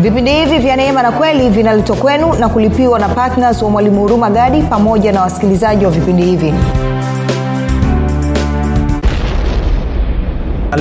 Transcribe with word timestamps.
vipindi 0.00 0.30
hivi 0.32 0.58
vya 0.58 0.76
neema 0.76 1.02
na 1.02 1.12
kweli 1.12 1.48
vinaletwa 1.50 1.96
kwenu 1.96 2.32
na 2.34 2.48
kulipiwa 2.48 2.98
na 2.98 3.08
ptns 3.08 3.62
wa 3.62 3.70
mwalimu 3.70 4.00
huruma 4.00 4.30
gadi 4.30 4.62
pamoja 4.62 5.12
na 5.12 5.20
wasikilizaji 5.22 5.84
wa 5.84 5.90
vipindi 5.90 6.22
hivi. 6.22 6.54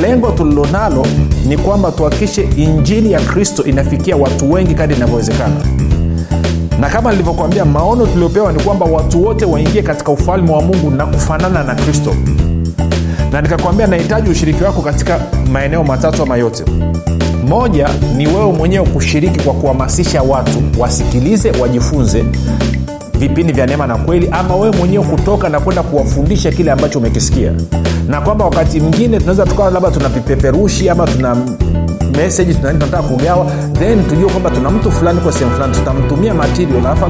Lengo 0.01 0.31
tulilonalo 0.31 1.05
ni 1.47 1.57
kwamba 1.57 1.91
tuhakikishe 1.91 2.41
injili 2.57 3.11
ya 3.11 3.19
kristo 3.19 3.63
inafikia 3.63 4.15
watu 4.17 4.51
wengi 4.51 4.75
kadi 4.75 4.93
inavyowezekana. 4.93 5.55
Na 6.79 6.89
kama 6.89 7.11
nilivyokuambia 7.11 7.65
maono 7.65 8.05
tuliopewa 8.07 8.51
ni 8.53 8.63
kwamba 8.63 8.85
watu 8.85 9.25
wote 9.25 9.45
waingie 9.45 9.81
katika 9.81 10.11
ufalme 10.11 10.51
wa 10.51 10.61
mungu 10.61 10.91
na 10.91 11.05
kufanana 11.05 11.63
na 11.63 11.75
kristo. 11.75 12.15
Na 13.31 13.41
nikakwambia 13.41 13.87
nahitaji 13.87 14.29
ushiriki 14.29 14.63
wako 14.63 14.81
katika 14.81 15.19
maeneo 15.51 15.83
matatu 15.83 16.23
ama 16.23 16.37
yote 16.37 16.63
moja 17.49 17.89
ni 18.17 18.27
wewe 18.27 18.51
mwenyewe 18.51 18.85
kushiriki 18.85 19.39
kwa 19.39 19.53
kuhamasisha 19.53 20.21
watu 20.21 20.59
wasikilize 20.79 21.51
wajifunze 21.51 22.25
vipindi 23.19 23.53
vya 23.53 23.65
neema 23.65 23.87
na 23.87 23.95
kweli 23.97 24.29
ama 24.31 24.55
wewe 24.55 24.75
mwenyewe 24.77 25.03
kutoka 25.03 25.49
na 25.49 25.59
kwenda 25.59 25.83
kuwafundisha 25.83 26.51
kile 26.51 26.71
ambacho 26.71 26.99
umekisikia. 26.99 27.51
Na 28.07 28.21
kwamba 28.21 28.45
wakati 28.45 28.79
mwingine 28.79 29.17
tunaweza 29.17 29.45
tukawa 29.45 29.71
labda 29.71 29.91
tuna 29.91 30.09
vipeperushi 30.09 30.89
ama 30.89 31.07
tuna 31.07 31.37
meseji 32.17 32.55
tunataka 32.55 33.03
kugawa 33.03 33.51
then 33.79 34.03
tujue 34.03 34.29
kwamba 34.29 34.49
tuna 34.49 34.69
mtu 34.71 34.91
fulani 34.91 35.19
kwa 35.21 35.31
sehemu 35.31 35.51
fulani 35.51 35.73
tutamtumia 35.73 36.33
material 36.33 36.85
alafu 36.85 37.05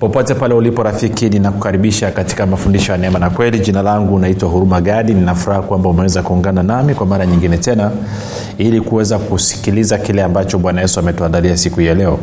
popote 0.00 0.34
pale 0.34 0.54
ulipo 0.54 0.82
rafiki 0.82 1.28
ninakukaribisha 1.28 2.10
katika 2.10 2.46
mafundisho 2.46 2.92
ya 2.92 2.98
neema 2.98 3.18
na 3.18 3.30
kweli. 3.30 3.58
Jina 3.60 3.82
langu 3.82 4.18
naitwa 4.18 4.48
huruma 4.48 4.80
gadi. 4.80 5.14
Ninafuraha 5.14 5.62
kwamba 5.62 5.88
umeweza 5.88 6.22
kuungana 6.22 6.62
nami 6.62 6.94
kwa 6.94 7.06
mara 7.06 7.26
nyingine 7.26 7.56
tena 7.58 7.90
ili 8.58 8.80
kuweza 8.80 9.18
kusikiliza 9.18 9.98
kile 9.98 10.22
ambacho 10.22 10.58
bwana 10.58 10.80
yesu 10.80 11.00
ametuandalia 11.00 11.56
siku 11.56 11.80
ya 11.80 11.94
leo. 11.94 12.18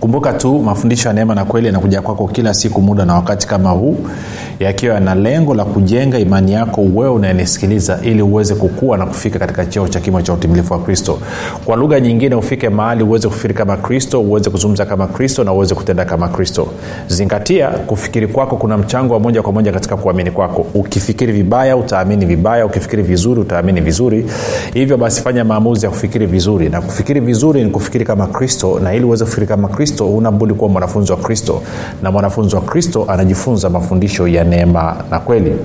Kumbuka 0.00 0.32
tu 0.32 0.58
mafundisho 0.58 1.08
ya 1.08 1.14
neema 1.14 1.34
na 1.34 1.44
kweli 1.44 1.66
yanakuja 1.66 2.02
kwako 2.02 2.28
kila 2.28 2.54
siku 2.54 2.82
muda 2.82 3.04
na 3.04 3.14
wakati 3.14 3.46
kama 3.46 3.70
huu 3.70 3.96
yakiwa 4.60 4.94
yana 4.94 5.14
lengo 5.14 5.54
la 5.54 5.64
kujenga 5.64 6.18
imani 6.18 6.52
yako 6.52 6.80
wewe 6.94 7.08
unayenisikiliza 7.10 7.98
ili 8.02 8.22
uweze 8.22 8.54
kukua 8.54 8.96
na 8.96 9.06
kufika 9.06 9.38
katika 9.38 9.66
cheo 9.66 9.88
cha 9.88 10.00
kimo 10.00 10.22
cha 10.22 10.32
utimilifu 10.32 10.72
wa 10.72 10.78
kristo. 10.78 11.18
Kwa 11.64 11.76
lugha 11.76 12.00
nyingine 12.00 12.34
ufike 12.34 12.68
mahali 12.68 13.02
uweze 13.04 13.28
kufikiri 13.28 13.54
kama 13.54 13.76
kristo 13.76 14.20
uweze 14.20 14.50
kuzungumza 14.50 14.86
kama 14.86 15.06
kristo 15.06 15.44
na 15.44 15.52
uweze 15.52 15.74
kutenda 15.74 16.04
kama 16.04 16.28
kristo. 16.28 16.68
Zingatia 17.08 17.68
kufikiri 17.68 18.26
kwako 18.26 18.56
kuna 18.56 18.78
mchango 18.78 19.14
wa 19.14 19.20
moja 19.20 19.42
kwa 19.42 19.52
moja 19.52 19.72
katika 19.72 19.96
kuamini 19.96 20.30
kwako. 20.30 20.66
Ukifikiri 20.74 21.32
vibaya 21.32 21.76
utaamini 21.76 22.26
vibaya. 22.26 22.66
Ukifikiri 22.66 23.02
vizuri 23.02 23.40
utaamini 23.40 23.80
vizuri. 23.80 24.26
Hivyo 24.74 24.96
basi 24.96 25.22
fanya 25.22 25.44
maamuzi 25.44 25.84
ya 25.86 25.90
kufikiri 25.90 26.26
vizuri. 26.26 26.68
Na 26.68 26.80
kufikiri 26.80 27.20
vizuri 27.20 27.64
ni 27.64 27.70
kufikiri 27.70 28.04
kama 28.04 28.26
kristo 28.26 28.80
na 28.82 28.94
ili 28.94 29.04
uweze 29.04 29.24
kufikiri 29.24 29.46
kama 29.46 29.68
kristo 29.68 30.06
unabudi 30.06 30.54
kuwa 30.54 30.70
mwanafunzi 30.70 31.12
wa 31.12 31.18
kristo. 31.18 31.62
Na 32.02 32.10
mwanafunzi 32.10 32.54
wa 32.54 32.60
kristo 32.62 33.04
anajifunza 33.08 33.70
mafundisho 33.70 34.28
ya 34.28 34.41
neema 34.44 34.96
na 35.10 35.18
kweli. 35.20 35.56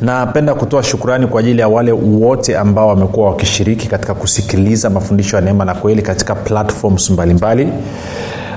Napenda 0.00 0.54
kutoa 0.54 0.82
shukrani 0.82 1.26
kwa 1.26 1.40
ajili 1.40 1.60
ya 1.60 1.68
wale 1.68 1.92
wote 1.92 2.58
ambao 2.58 2.88
wamekuwa 2.88 3.26
wakishiriki 3.26 3.88
katika 3.88 4.14
kusikiliza 4.14 4.90
mafundisho 4.90 5.36
ya 5.36 5.42
neema 5.42 5.64
na 5.64 5.74
kweli 5.74 6.02
katika 6.02 6.34
platforms 6.34 7.10
mbalimbali. 7.10 7.64
Mbali. 7.64 7.82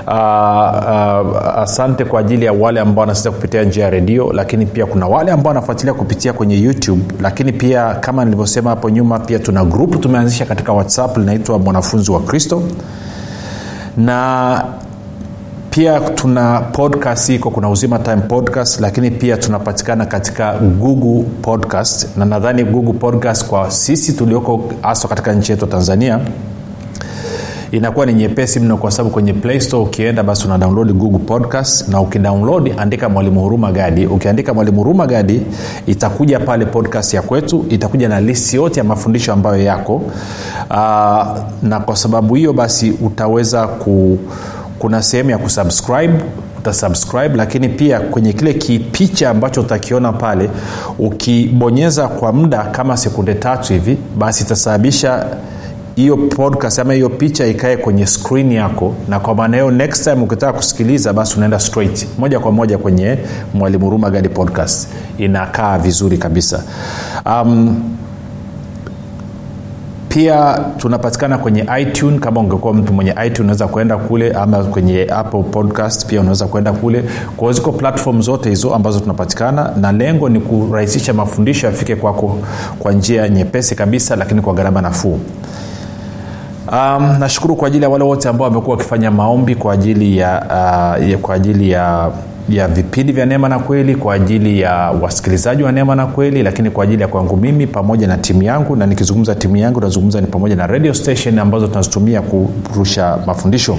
Uh, 0.06 0.10
uh, 0.12 1.58
asante 1.58 2.04
kwa 2.04 2.20
ajili 2.20 2.44
ya 2.44 2.52
wale 2.52 2.80
ambao 2.80 3.00
wanasikiliza 3.00 3.36
kupitia 3.36 3.62
njia 3.64 3.84
ya 3.84 3.90
redio 3.90 4.32
lakini 4.32 4.66
pia 4.66 4.86
kuna 4.86 5.06
wale 5.06 5.32
ambao 5.32 5.48
wanafuatilia 5.48 5.94
kupitia 5.94 6.32
kwenye 6.32 6.58
youtube. 6.60 7.02
Lakini 7.20 7.52
pia 7.52 7.94
kama 7.94 8.24
nilivyosema 8.24 8.70
hapo 8.70 8.90
nyuma 8.90 9.18
pia 9.18 9.38
tuna 9.38 9.64
grupu 9.64 9.98
tumeanzisha 9.98 10.46
katika 10.46 10.72
whatsapp 10.72 11.16
linaitwa 11.16 11.58
mwanafunzi 11.58 12.10
wa 12.10 12.20
kristo. 12.20 12.62
Na 13.96 14.64
pia 15.74 16.00
tuna 16.00 16.60
podcast 16.60 17.28
iko 17.28 17.50
kuna 17.50 17.68
uzima 17.70 17.98
time 17.98 18.16
podcast 18.16 18.80
lakini 18.80 19.10
pia 19.10 19.36
tunapatikana 19.36 20.06
katika 20.06 20.52
google 20.58 21.24
podcast. 21.42 22.16
Na 22.16 22.24
nadhani 22.24 22.64
google 22.64 22.92
podcast 22.92 23.46
kwa 23.46 23.70
sisi 23.70 24.12
tulioko 24.12 24.64
haswa 24.82 25.08
katika 25.10 25.32
nchi 25.32 25.52
yetu 25.52 25.66
tanzania 25.66 26.20
inakuwa 27.70 28.06
ni 28.06 28.12
nyepesi 28.14 28.60
mno 28.60 28.76
kwa 28.76 28.90
sababu 28.90 29.10
kwenye 29.10 29.32
play 29.32 29.60
store 29.60 29.82
ukienda 29.82 30.22
basi 30.22 30.46
una 30.46 30.58
download 30.58 30.92
google 30.92 31.18
podcast 31.18 31.88
na 31.88 32.00
ukidownload 32.00 32.74
andika 32.78 33.08
mwalimu 33.08 33.40
huruma 33.40 33.72
gadi. 33.72 34.06
Ukiandika 34.06 34.54
mwalimu 34.54 34.78
huruma 34.78 35.06
gadi 35.06 35.42
itakuja 35.86 36.40
pale 36.40 36.66
podcast 36.66 37.14
ya 37.14 37.22
kwetu 37.22 37.66
itakuja 37.68 38.08
na 38.08 38.20
listi 38.20 38.56
yote 38.56 38.80
ya 38.80 38.84
mafundisho 38.84 39.32
ambayo 39.32 39.62
yako. 39.62 39.94
Uh, 40.70 40.76
na 41.62 41.80
kwa 41.84 41.96
sababu 41.96 42.34
hiyo 42.34 42.52
basi 42.52 42.90
utaweza 42.90 43.66
ku 43.66 44.18
kuna 44.84 45.02
sehemu 45.02 45.30
ya 45.30 45.38
kusubscribe 45.38 46.14
utasubscribe 46.58 47.36
lakini 47.36 47.68
pia 47.68 48.00
kwenye 48.00 48.32
kile 48.32 48.54
kipicha 48.54 49.30
ambacho 49.30 49.60
utakiona 49.60 50.12
pale 50.12 50.50
ukibonyeza 50.98 52.08
kwa 52.08 52.32
muda 52.32 52.62
kama 52.62 52.96
sekunde 52.96 53.34
tatu 53.34 53.72
hivi 53.72 53.98
basi 54.18 54.44
itasababisha 54.44 55.26
hiyo 55.96 56.16
podcast 56.16 56.78
ama 56.78 56.92
hiyo 56.92 57.08
picha 57.08 57.46
ikae 57.46 57.76
kwenye 57.76 58.06
screen 58.06 58.52
yako 58.52 58.94
na 59.08 59.20
kwa 59.20 59.34
maana 59.34 59.56
hiyo 59.56 59.70
next 59.70 60.04
time 60.04 60.22
ukitaka 60.22 60.52
kusikiliza 60.52 61.12
basi 61.12 61.36
unaenda 61.36 61.58
straight 61.60 62.06
moja 62.18 62.40
kwa 62.40 62.52
moja 62.52 62.78
kwenye 62.78 63.18
mwalimu 63.54 63.90
rumagadi 63.90 64.28
podcast. 64.28 64.88
Inakaa 65.18 65.78
vizuri 65.78 66.18
kabisa. 66.18 66.62
Um, 67.26 67.82
pia 70.14 70.60
tunapatikana 70.78 71.38
kwenye 71.38 71.66
itune 71.80 72.18
kama 72.18 72.40
ungekuwa 72.40 72.74
mtu 72.74 72.92
mwenye 72.92 73.10
itune 73.26 73.40
unaweza 73.44 73.68
kuenda 73.68 73.96
kule 73.96 74.32
ama 74.32 74.64
kwenye 74.64 75.06
apple 75.10 75.42
podcast 75.42 76.06
pia 76.06 76.20
unaweza 76.20 76.46
kuenda 76.46 76.72
kule. 76.72 77.04
Kwao 77.36 77.52
ziko 77.52 77.72
platform 77.72 78.22
zote 78.22 78.48
hizo 78.48 78.74
ambazo 78.74 79.00
tunapatikana 79.00 79.70
na 79.80 79.92
lengo 79.92 80.28
ni 80.28 80.40
kurahisisha 80.40 81.12
mafundisho 81.12 81.66
yafike 81.66 81.96
kwako 81.96 82.38
kwa 82.78 82.92
njia 82.92 83.28
nyepesi 83.28 83.74
kabisa 83.74 84.16
lakini 84.16 84.40
kwa 84.40 84.54
gharama 84.54 84.82
nafuu 84.82 85.18
um, 86.72 87.16
nashukuru 87.18 87.56
kwa 87.56 87.68
ajili 87.68 87.82
ya 87.84 87.88
wale 87.90 88.04
wote 88.04 88.28
ambao 88.28 88.48
wamekuwa 88.48 88.76
wakifanya 88.76 89.10
maombi 89.10 89.54
kwa 89.54 89.72
ajili 89.74 90.16
ya, 90.18 90.42
uh, 91.00 91.08
ya 91.10 91.18
kwa 91.18 91.34
ajili 91.34 91.70
ya 91.70 92.10
ya 92.48 92.68
vipindi 92.68 93.12
vya 93.12 93.26
neema 93.26 93.48
na 93.48 93.58
kweli 93.58 93.94
kwa 93.96 94.14
ajili 94.14 94.60
ya 94.60 94.74
wasikilizaji 94.74 95.62
wa 95.62 95.72
neema 95.72 95.94
na 95.94 96.06
kweli 96.06 96.42
lakini 96.42 96.70
kwa 96.70 96.84
ajili 96.84 97.02
ya 97.02 97.08
kwangu 97.08 97.36
mimi 97.36 97.66
pamoja 97.66 98.06
na 98.06 98.18
timu 98.18 98.42
yangu. 98.42 98.76
Na 98.76 98.86
nikizungumza 98.86 99.34
timu 99.34 99.56
yangu 99.56 99.80
nazungumza 99.80 100.20
ni 100.20 100.26
pamoja 100.26 100.56
na 100.56 100.66
radio 100.66 100.94
station 100.94 101.38
ambazo 101.38 101.66
tunazitumia 101.66 102.22
kurusha 102.22 103.18
mafundisho 103.26 103.76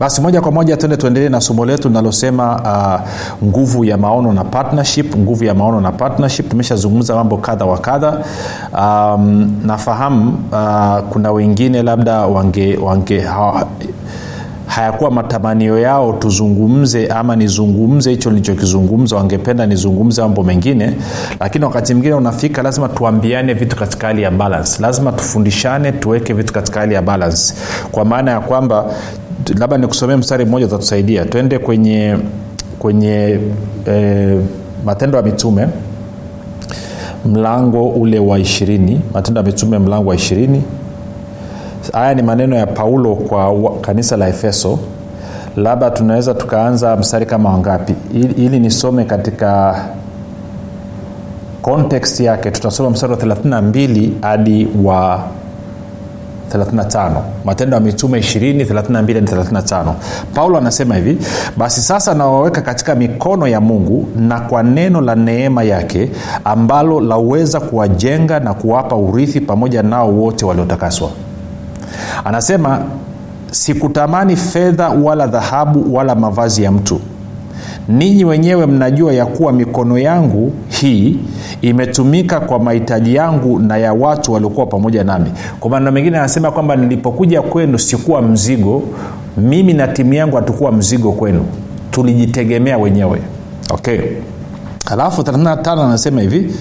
basi 0.00 0.20
moja 0.20 0.40
kwa 0.40 0.52
moja 0.52 0.76
tende 0.76 0.96
tuendelee 0.96 1.28
na 1.28 1.40
somo 1.40 1.64
letu 1.66 1.88
linalosema 1.88 2.60
uh, 3.42 3.48
nguvu 3.48 3.84
ya 3.84 3.96
maono 3.98 4.32
na 4.32 4.44
partnership. 4.44 5.16
Nguvu 5.16 5.44
ya 5.44 5.54
maono 5.54 5.80
na 5.80 5.92
partnership. 5.92 6.48
Tumeshazungumza 6.48 7.14
mambo 7.14 7.36
kadha 7.36 7.64
wa 7.64 7.78
kadha. 7.78 8.18
Um, 8.78 9.52
nafahamu 9.64 10.38
uh, 10.52 10.98
kuna 11.10 11.32
wengine 11.32 11.82
labda 11.82 12.26
wange, 12.26 12.76
wange 12.76 13.20
ha, 13.20 13.66
hayakuwa 14.66 15.10
matamanio 15.10 15.78
yao 15.78 16.12
tuzungumze 16.12 17.06
ama 17.06 17.36
nizungumze 17.36 18.10
hicho 18.10 18.30
nilichokizungumza. 18.30 19.16
Wangependa 19.16 19.66
nizungumze 19.66 20.22
mambo 20.22 20.42
mengine 20.42 20.96
lakini 21.40 21.64
wakati 21.64 21.94
mwingine 21.94 22.14
unafika 22.14 22.62
lazima 22.62 22.88
tuambiane 22.88 23.54
vitu 23.54 23.76
katika 23.76 24.06
hali 24.06 24.22
ya 24.22 24.30
balance. 24.30 24.82
Lazima 24.82 25.12
tufundishane 25.12 25.92
tuweke 25.92 26.32
vitu 26.32 26.52
katika 26.52 26.80
hali 26.80 26.94
ya 26.94 27.02
balance. 27.02 27.54
Kwa 27.92 28.04
maana 28.04 28.30
ya 28.30 28.40
kwamba 28.40 28.84
labda 29.58 29.78
nikusomee 29.78 30.16
mstari 30.16 30.44
mmoja 30.44 30.66
utatusaidia. 30.66 31.24
Twende 31.24 31.58
kwenye 31.58 32.16
kwenye 32.78 33.40
e, 33.88 34.36
matendo 34.84 35.16
ya 35.18 35.22
mitume 35.24 35.68
mlango 37.26 37.88
ule 37.88 38.18
wa 38.18 38.38
ishirini. 38.38 39.00
Matendo 39.14 39.40
ya 39.40 39.46
mitume 39.46 39.78
mlango 39.78 40.08
wa 40.10 40.14
ishirini. 40.14 40.62
Haya 41.92 42.14
ni 42.14 42.22
maneno 42.22 42.56
ya 42.56 42.66
paulo 42.66 43.14
kwa 43.14 43.72
kanisa 43.80 44.16
la 44.16 44.28
efeso. 44.28 44.78
Labda 45.56 45.90
tunaweza 45.90 46.34
tukaanza 46.34 46.96
mstari 46.96 47.26
kama 47.26 47.50
wangapi? 47.50 47.94
Ili, 48.36 48.60
nisome 48.60 49.04
katika 49.04 49.84
context 51.62 52.20
yake 52.20 52.50
tutasoma 52.50 52.90
mstari 52.90 53.12
wa 53.12 53.18
32 53.18 54.08
hadi 54.22 54.68
wa 54.84 55.20
35 56.58 57.10
matendo 57.44 57.74
ya 57.76 57.80
mitume 57.80 58.18
20 58.18 58.64
32 58.64 59.20
35 59.22 59.92
paulo 60.34 60.58
anasema 60.58 60.94
hivi 60.96 61.18
basi 61.56 61.80
sasa 61.80 62.14
nawaweka 62.14 62.60
katika 62.62 62.94
mikono 62.94 63.46
ya 63.48 63.60
mungu 63.60 64.08
na 64.16 64.40
kwa 64.40 64.62
neno 64.62 65.00
la 65.00 65.14
neema 65.14 65.62
yake 65.62 66.10
ambalo 66.44 67.00
laweza 67.00 67.60
kuwajenga 67.60 68.40
na 68.40 68.54
kuwapa 68.54 68.96
urithi 68.96 69.40
pamoja 69.40 69.82
nao 69.82 70.12
wote 70.12 70.44
waliotakaswa. 70.44 71.10
Anasema 72.24 72.78
sikutamani 73.50 74.36
fedha 74.36 74.88
wala 74.88 75.26
dhahabu 75.26 75.94
wala 75.94 76.14
mavazi 76.14 76.62
ya 76.62 76.72
mtu 76.72 77.00
ninyi 77.88 78.24
wenyewe 78.24 78.66
mnajua 78.66 79.12
ya 79.12 79.26
kuwa 79.26 79.52
mikono 79.52 79.98
yangu 79.98 80.52
hii 80.68 81.16
imetumika 81.62 82.40
kwa 82.40 82.58
mahitaji 82.58 83.14
yangu 83.14 83.58
na 83.58 83.76
ya 83.76 83.92
watu 83.92 84.32
waliokuwa 84.32 84.66
pamoja 84.66 85.04
nami. 85.04 85.30
Kwa 85.60 85.70
maneno 85.70 85.92
mengine 85.92 86.18
anasema 86.18 86.50
kwamba 86.50 86.76
nilipokuja 86.76 87.42
kwenu 87.42 87.78
sikuwa 87.78 88.22
mzigo 88.22 88.82
mimi 89.36 89.72
na 89.72 89.88
timu 89.88 90.14
yangu 90.14 90.36
hatukuwa 90.36 90.72
mzigo 90.72 91.12
kwenu. 91.12 91.44
Tulijitegemea 91.90 92.78
wenyewe. 92.78 93.20
Okay. 93.70 94.00
Alafu 94.86 95.22
35 95.22 95.84
anasema 95.84 96.20
hivi 96.20 96.54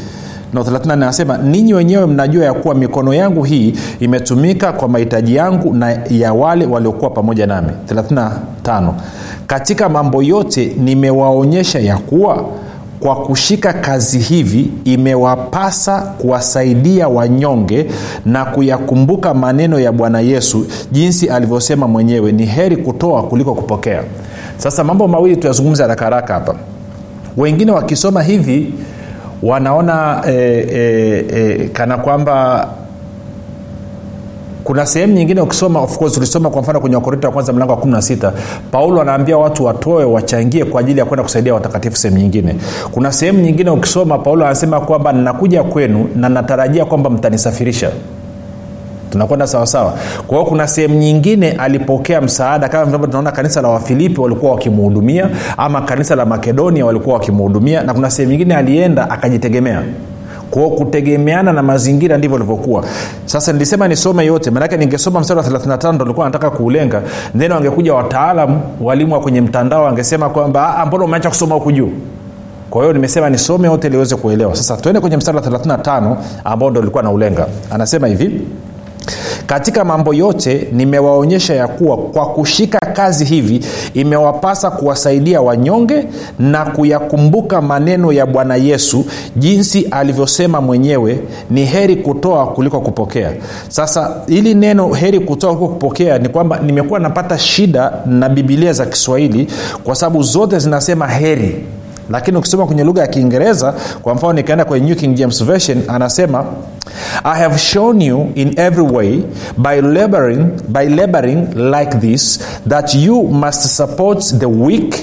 34 0.54 0.92
anasema 0.94 1.38
ninyi 1.38 1.74
wenyewe 1.74 2.06
mnajua 2.06 2.46
ya 2.46 2.54
kuwa 2.54 2.76
mikono 2.76 3.14
yangu 3.14 3.44
hii 3.44 3.74
imetumika 4.00 4.74
kwa 4.74 4.88
mahitaji 4.90 5.36
yangu 5.36 5.74
na 5.74 5.98
ya 6.10 6.34
wale 6.34 6.66
waliokuwa 6.66 7.10
pamoja 7.10 7.48
nami. 7.48 7.70
35 7.88 8.92
katika 9.50 9.90
mambo 9.90 10.24
yote 10.24 10.74
nimewaonyesha 10.80 11.80
ya 11.80 11.98
kuwa 11.98 12.46
kwa 13.00 13.16
kushika 13.16 13.74
kazi 13.74 14.20
hivi 14.20 14.72
imewapasa 14.86 16.02
kuwasaidia 16.02 17.08
wanyonge 17.08 17.86
na 18.26 18.46
kuyakumbuka 18.46 19.34
maneno 19.34 19.80
ya 19.80 19.92
bwana 19.92 20.20
yesu 20.20 20.66
jinsi 20.92 21.30
alivyosema 21.30 21.88
mwenyewe 21.88 22.32
ni 22.32 22.46
heri 22.46 22.78
kutoa 22.78 23.24
kuliko 23.24 23.54
kupokea. 23.54 24.04
Sasa 24.58 24.84
mambo 24.84 25.08
mawili 25.08 25.38
tuyazungumza 25.38 25.84
haraka 25.84 26.06
haraka 26.06 26.34
hapa. 26.34 26.56
Wengine 27.38 27.72
wakisoma 27.72 28.24
hivi 28.24 28.74
wanaona 29.44 30.22
e, 30.28 30.34
e, 30.72 31.26
e, 31.36 31.70
kana 31.74 31.98
kwamba 31.98 32.68
kuna 34.64 34.86
sehemu 34.86 35.14
nyingine 35.14 35.42
ukisoma 35.42 35.80
of 35.82 35.98
course 35.98 36.18
ulisoma 36.18 36.50
kwa 36.50 36.62
mfano 36.62 36.80
kwenye 36.80 36.96
wakorinto 36.96 37.28
wa 37.28 37.34
kwanza 37.34 37.54
mlango 37.54 37.74
wa 37.74 37.80
16 37.80 38.32
paulo 38.72 39.02
anaambia 39.02 39.38
watu 39.38 39.66
watoe 39.66 40.06
wachangie 40.06 40.66
kwa 40.66 40.82
ajili 40.82 41.00
ya 41.00 41.06
kwenda 41.06 41.24
kusaidia 41.24 41.54
watakatifu 41.54 41.98
sehemu 41.98 42.20
nyingine. 42.22 42.56
Kuna 42.92 43.12
sehemu 43.12 43.40
nyingine 43.40 43.70
ukisoma 43.70 44.18
paulo 44.18 44.46
anasema 44.46 44.80
kwamba 44.80 45.14
ninakuja 45.14 45.64
kwenu 45.64 46.10
na 46.16 46.30
natarajia 46.30 46.86
kwamba 46.86 47.10
mtanisafirisha. 47.10 47.92
Tunakwenda 49.10 49.48
sawasawa 49.48 49.94
kwa 50.28 50.38
hiyo 50.38 50.50
kuna 50.50 50.68
sehemu 50.68 50.96
nyingine 50.96 51.52
alipokea 51.52 52.22
msaada 52.22 52.70
kama 52.70 52.84
ambavyo 52.84 53.08
tunaona 53.08 53.32
kanisa 53.32 53.62
la 53.62 53.68
wafilipi 53.68 54.22
walikuwa 54.22 54.52
wakimhudumia 54.52 55.30
ama 55.58 55.82
kanisa 55.82 56.16
la 56.16 56.26
makedonia 56.26 56.86
walikuwa 56.86 57.16
wakimhudumia 57.16 57.84
na 57.84 57.94
kuna 57.94 58.10
sehemu 58.10 58.32
nyingine 58.32 58.56
alienda 58.56 59.10
akajitegemea 59.10 59.84
kwao 60.52 60.70
kutegemeana 60.70 61.54
na 61.54 61.64
mazingira 61.64 62.18
ndivyo 62.18 62.38
livyokuwa 62.38 62.84
sasa 63.26 63.54
nilisema 63.54 63.88
nisome 63.88 64.26
yote 64.26 64.52
maanake 64.52 64.78
ningesoma 64.78 65.20
mstari 65.20 65.40
wa 65.40 65.46
35 65.46 65.94
ndo 65.94 66.06
nilikuwa 66.06 66.26
nataka 66.26 66.50
kuulenga. 66.50 67.02
Then 67.38 67.52
wangekuja 67.52 67.94
wataalam 67.94 68.62
walimu 68.82 69.14
wa 69.14 69.20
kwenye 69.20 69.42
mtandao 69.42 69.84
wangesema 69.84 70.30
kwamba 70.30 70.84
mbona 70.88 71.06
umeacha 71.06 71.30
kusoma 71.30 71.56
huku 71.56 71.72
juu? 71.72 71.90
Kwa 72.70 72.82
hiyo 72.82 72.94
nimesema 72.94 73.30
nisome 73.30 73.68
yote 73.68 73.90
liweze 73.90 74.16
kuelewa. 74.16 74.56
Sasa 74.56 74.78
tuende 74.78 75.00
kwenye 75.02 75.18
mstari 75.18 75.38
wa 75.38 75.44
35 75.44 76.16
ambao 76.44 76.70
ndo 76.70 76.82
likuwa 76.82 77.04
naulenga. 77.04 77.48
Anasema 77.72 78.08
hivi 78.08 78.42
katika 79.50 79.86
mambo 79.86 80.14
yote 80.14 80.68
nimewaonyesha 80.72 81.56
ya 81.56 81.68
kuwa 81.68 81.98
kwa 81.98 82.26
kushika 82.26 82.80
kazi 82.94 83.26
hivi 83.26 83.66
imewapasa 83.94 84.72
kuwasaidia 84.72 85.42
wanyonge 85.42 86.08
na 86.40 86.66
kuyakumbuka 86.66 87.62
maneno 87.62 88.12
ya 88.12 88.26
bwana 88.26 88.56
yesu 88.56 89.06
jinsi 89.36 89.88
alivyosema 89.92 90.62
mwenyewe 90.62 91.20
ni 91.50 91.66
heri 91.66 91.96
kutoa 91.96 92.48
kuliko 92.48 92.82
kupokea. 92.82 93.34
Sasa 93.68 94.16
hili 94.28 94.54
neno 94.54 94.94
heri 94.94 95.20
kutoa 95.20 95.56
kuliko 95.56 95.74
kupokea 95.74 96.18
ni 96.18 96.30
kwamba 96.30 96.60
nimekuwa 96.60 97.00
napata 97.00 97.38
shida 97.38 97.94
na 98.06 98.30
bibilia 98.30 98.74
za 98.74 98.86
kiswahili 98.86 99.48
kwa 99.84 99.96
sababu 99.96 100.24
zote 100.24 100.60
zinasema 100.60 101.08
heri 101.08 101.66
lakini 102.10 102.38
ukisoma 102.38 102.66
kwenye 102.66 102.84
lugha 102.84 103.02
ya 103.02 103.08
kiingereza 103.08 103.74
kwa 104.02 104.14
mfano 104.16 104.34
nikaenda 104.34 104.66
kwenye 104.66 104.88
new 104.88 104.96
king 104.96 105.14
james 105.16 105.44
version 105.44 105.82
anasema 105.88 106.46
i 107.24 107.40
have 107.42 107.58
shown 107.58 108.02
you 108.02 108.28
in 108.36 108.54
every 108.60 108.82
way 108.96 109.20
by 109.58 109.82
laboring, 109.82 110.46
by 110.68 110.90
laboring 110.90 111.48
like 111.56 111.98
this 111.98 112.40
that 112.70 112.96
you 112.96 113.24
must 113.24 113.62
support 113.68 114.24
the 114.40 114.46
weak 114.46 114.96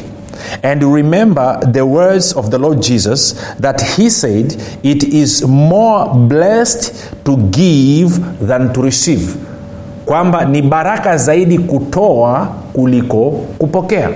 and 0.62 0.82
remember 0.82 1.72
the 1.72 1.80
words 1.82 2.36
of 2.36 2.48
the 2.50 2.58
lord 2.58 2.80
jesus 2.80 3.36
that 3.60 3.82
he 3.96 4.10
said 4.10 4.54
it 4.82 5.02
is 5.14 5.42
more 5.46 6.10
blessed 6.14 6.92
to 7.24 7.36
give 7.36 8.20
than 8.46 8.72
to 8.72 8.82
receive 8.82 9.34
kwamba 10.06 10.44
ni 10.44 10.62
baraka 10.62 11.16
zaidi 11.16 11.58
kutoa 11.58 12.48
kuliko 12.72 13.30
kupokea 13.58 14.10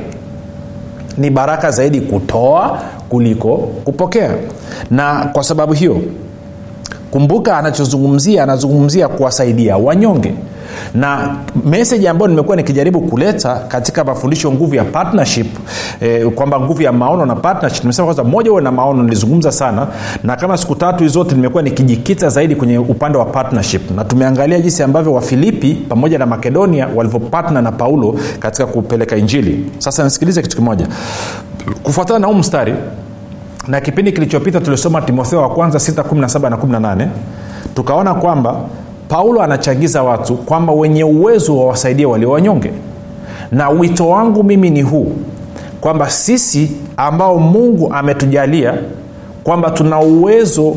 ni 1.19 1.31
baraka 1.31 1.71
zaidi 1.71 2.01
kutoa 2.01 2.79
kuliko 3.09 3.57
kupokea. 3.57 4.31
Na 4.91 5.31
kwa 5.33 5.43
sababu 5.45 5.73
hiyo 5.73 6.01
kumbuka 7.11 7.59
anachozungumzia 7.59 8.43
anazungumzia 8.43 9.09
kuwasaidia 9.09 9.77
wanyonge 9.77 10.35
na 10.95 11.37
meseji 11.65 12.09
ambayo 12.09 12.29
nimekuwa 12.29 12.57
nikijaribu 12.57 13.01
kuleta 13.01 13.55
katika 13.55 14.05
mafundisho 14.05 14.53
nguvu 14.53 14.75
ya 14.75 14.85
partnership 14.85 15.47
eh, 16.01 16.27
kwamba 16.27 16.61
nguvu 16.61 16.83
ya 16.83 16.93
maono 16.93 17.27
na 17.27 17.37
partnership 17.37 17.83
nimesema 17.85 18.07
kwanza 18.07 18.25
moja 18.25 18.53
uwe 18.53 18.63
na 18.63 18.73
maono 18.73 19.03
nilizungumza 19.03 19.53
sana 19.53 19.87
na 20.25 20.37
kama 20.37 20.57
siku 20.57 20.75
tatu 20.75 21.05
hizi 21.05 21.19
nimekuwa 21.19 21.63
nikijikita 21.63 22.29
zaidi 22.29 22.57
kwenye 22.57 22.79
upande 22.79 23.19
wa 23.19 23.25
partnership 23.25 23.91
na 23.91 24.05
tumeangalia 24.05 24.61
jinsi 24.61 24.83
ambavyo 24.83 25.13
wafilipi 25.13 25.75
pamoja 25.89 26.19
na 26.19 26.27
makedonia 26.27 26.89
walivyopatna 26.95 27.63
na 27.63 27.73
paulo 27.73 28.15
katika 28.39 28.67
kupeleka 28.67 29.17
injili. 29.17 29.71
Sasa 29.79 30.05
nisikilize 30.05 30.43
kitu 30.43 30.57
kimoja. 30.57 30.87
Kufuatana 31.83 32.19
na 32.19 32.27
huu 32.27 32.35
mstari 32.35 32.75
na 33.69 33.81
kipindi 33.81 34.13
kilichopita 34.13 34.61
tulisoma 34.61 35.03
timotheo 35.03 35.43
wa 35.43 35.51
kwanza 35.51 35.79
617 35.79 36.51
na 36.51 36.57
18 36.57 37.07
tukaona 37.75 38.15
kwamba 38.15 38.57
paulo 39.11 39.43
anachagiza 39.43 40.03
watu 40.03 40.37
kwamba 40.37 40.73
wenye 40.73 41.05
uwezo 41.05 41.59
wawasaidie 41.59 42.07
walio 42.07 42.31
wanyonge. 42.31 42.71
Na 43.53 43.69
wito 43.71 44.09
wangu 44.09 44.45
mimi 44.45 44.71
ni 44.71 44.83
huu 44.83 45.13
kwamba 45.81 46.11
sisi 46.11 46.73
ambao 46.97 47.39
mungu 47.39 47.93
ametujalia 47.95 48.75
kwamba 49.45 49.71
tuna 49.71 50.01
uwezo 50.01 50.77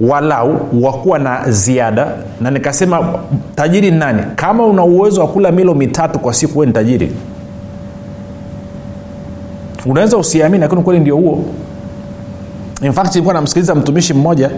walau 0.00 0.60
wa 0.82 0.92
kuwa 0.92 1.18
na 1.18 1.50
ziada 1.50 2.06
na 2.40 2.50
nikasema 2.50 3.14
tajiri 3.54 3.90
ni 3.90 3.98
nani? 3.98 4.22
Kama 4.36 4.66
una 4.66 4.84
uwezo 4.84 5.20
wa 5.20 5.28
kula 5.28 5.52
milo 5.52 5.74
mitatu 5.74 6.18
kwa 6.18 6.34
siku 6.34 6.64
ni 6.66 6.72
tajiri. 6.72 7.12
Unaweza 9.86 10.16
usiamini 10.16 10.60
lakini 10.60 10.80
ukweli 10.80 11.00
ndio 11.00 11.16
huo. 11.16 11.44
In 12.82 12.92
fact 12.92 13.16
namsikiliza 13.16 13.74
mtumishi 13.74 14.14
mmoja 14.14 14.50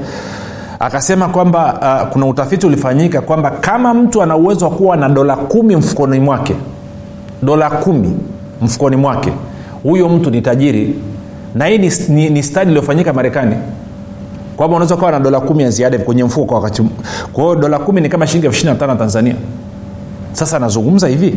akasema 0.81 1.29
kwamba 1.29 1.79
uh, 2.05 2.09
kuna 2.13 2.27
utafiti 2.27 2.67
ulifanyika 2.67 3.21
kwamba 3.21 3.51
kama 3.51 3.95
mtu 3.95 4.23
ana 4.23 4.37
uwezo 4.37 4.65
wa 4.65 4.71
kuwa 4.71 4.97
na 4.97 5.09
dola 5.09 5.37
kumi 5.37 5.77
mfukoni 5.77 6.21
mwake 6.21 6.55
dola 7.43 7.71
kumi 7.71 8.17
mfukoni 8.63 8.97
mwake 8.97 9.33
huyo 9.83 10.09
mtu 10.09 10.31
ni 10.31 10.43
tajiri. 10.43 10.95
Na 11.55 11.67
hii 11.67 11.79
ni, 11.79 11.93
ni, 12.09 12.31
ni 12.31 12.43
stadi 12.43 12.71
iliyofanyika 12.71 13.13
marekani 13.13 13.57
kwamba 14.57 14.77
unaweza 14.77 14.95
ukawa 14.95 15.13
na 15.13 15.21
dola 15.21 15.41
kumi 15.41 15.63
ya 15.63 15.71
ziada 15.71 15.99
kwenye 15.99 16.25
mfuko 16.25 16.47
kwa 16.47 16.57
wakati 16.57 16.83
kwa 17.33 17.57
dola 17.57 17.79
kumi 17.79 18.01
ni 18.01 18.09
kama 18.09 18.27
shilingi 18.27 18.47
elfu 18.47 18.57
ishiri 18.59 18.73
na 18.73 18.79
tano 18.79 18.95
tanzania. 18.95 19.35
Sasa 20.33 20.57
anazungumza 20.57 21.09
hivi 21.09 21.35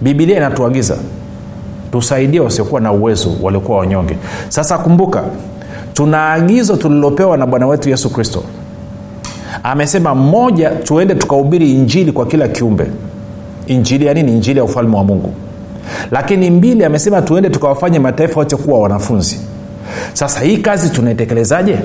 bibilia 0.00 0.36
inatuagiza 0.36 0.96
tusaidie 1.92 2.40
wasiokuwa 2.40 2.80
na 2.80 2.92
uwezo 2.92 3.30
waliokuwa 3.42 3.78
wanyonge. 3.78 4.16
Sasa 4.48 4.78
kumbuka 4.78 5.24
tuna 5.98 6.32
agizo 6.32 6.76
tulilopewa 6.76 7.36
na 7.36 7.46
bwana 7.46 7.66
wetu 7.66 7.88
yesu 7.90 8.10
kristo. 8.10 8.42
Amesema 9.62 10.14
moja 10.14 10.70
tuende 10.70 11.14
tukahubiri 11.14 11.72
injili 11.72 12.12
kwa 12.12 12.26
kila 12.26 12.48
kiumbe. 12.48 12.86
Injili 13.66 14.06
ya 14.06 14.14
nini? 14.14 14.32
Injili 14.32 14.58
ya 14.58 14.64
ufalme 14.64 14.96
wa 14.96 15.04
mungu. 15.04 15.32
Lakini 16.10 16.50
mbili 16.50 16.84
amesema 16.84 17.22
tuende 17.22 17.50
tukawafanye 17.50 17.98
mataifa 17.98 18.40
yote 18.40 18.56
kuwa 18.56 18.80
wanafunzi. 18.80 19.40
Sasa 20.12 20.40
hii 20.40 20.56
kazi 20.56 20.90
tunaitekelezaaje? 20.90 21.78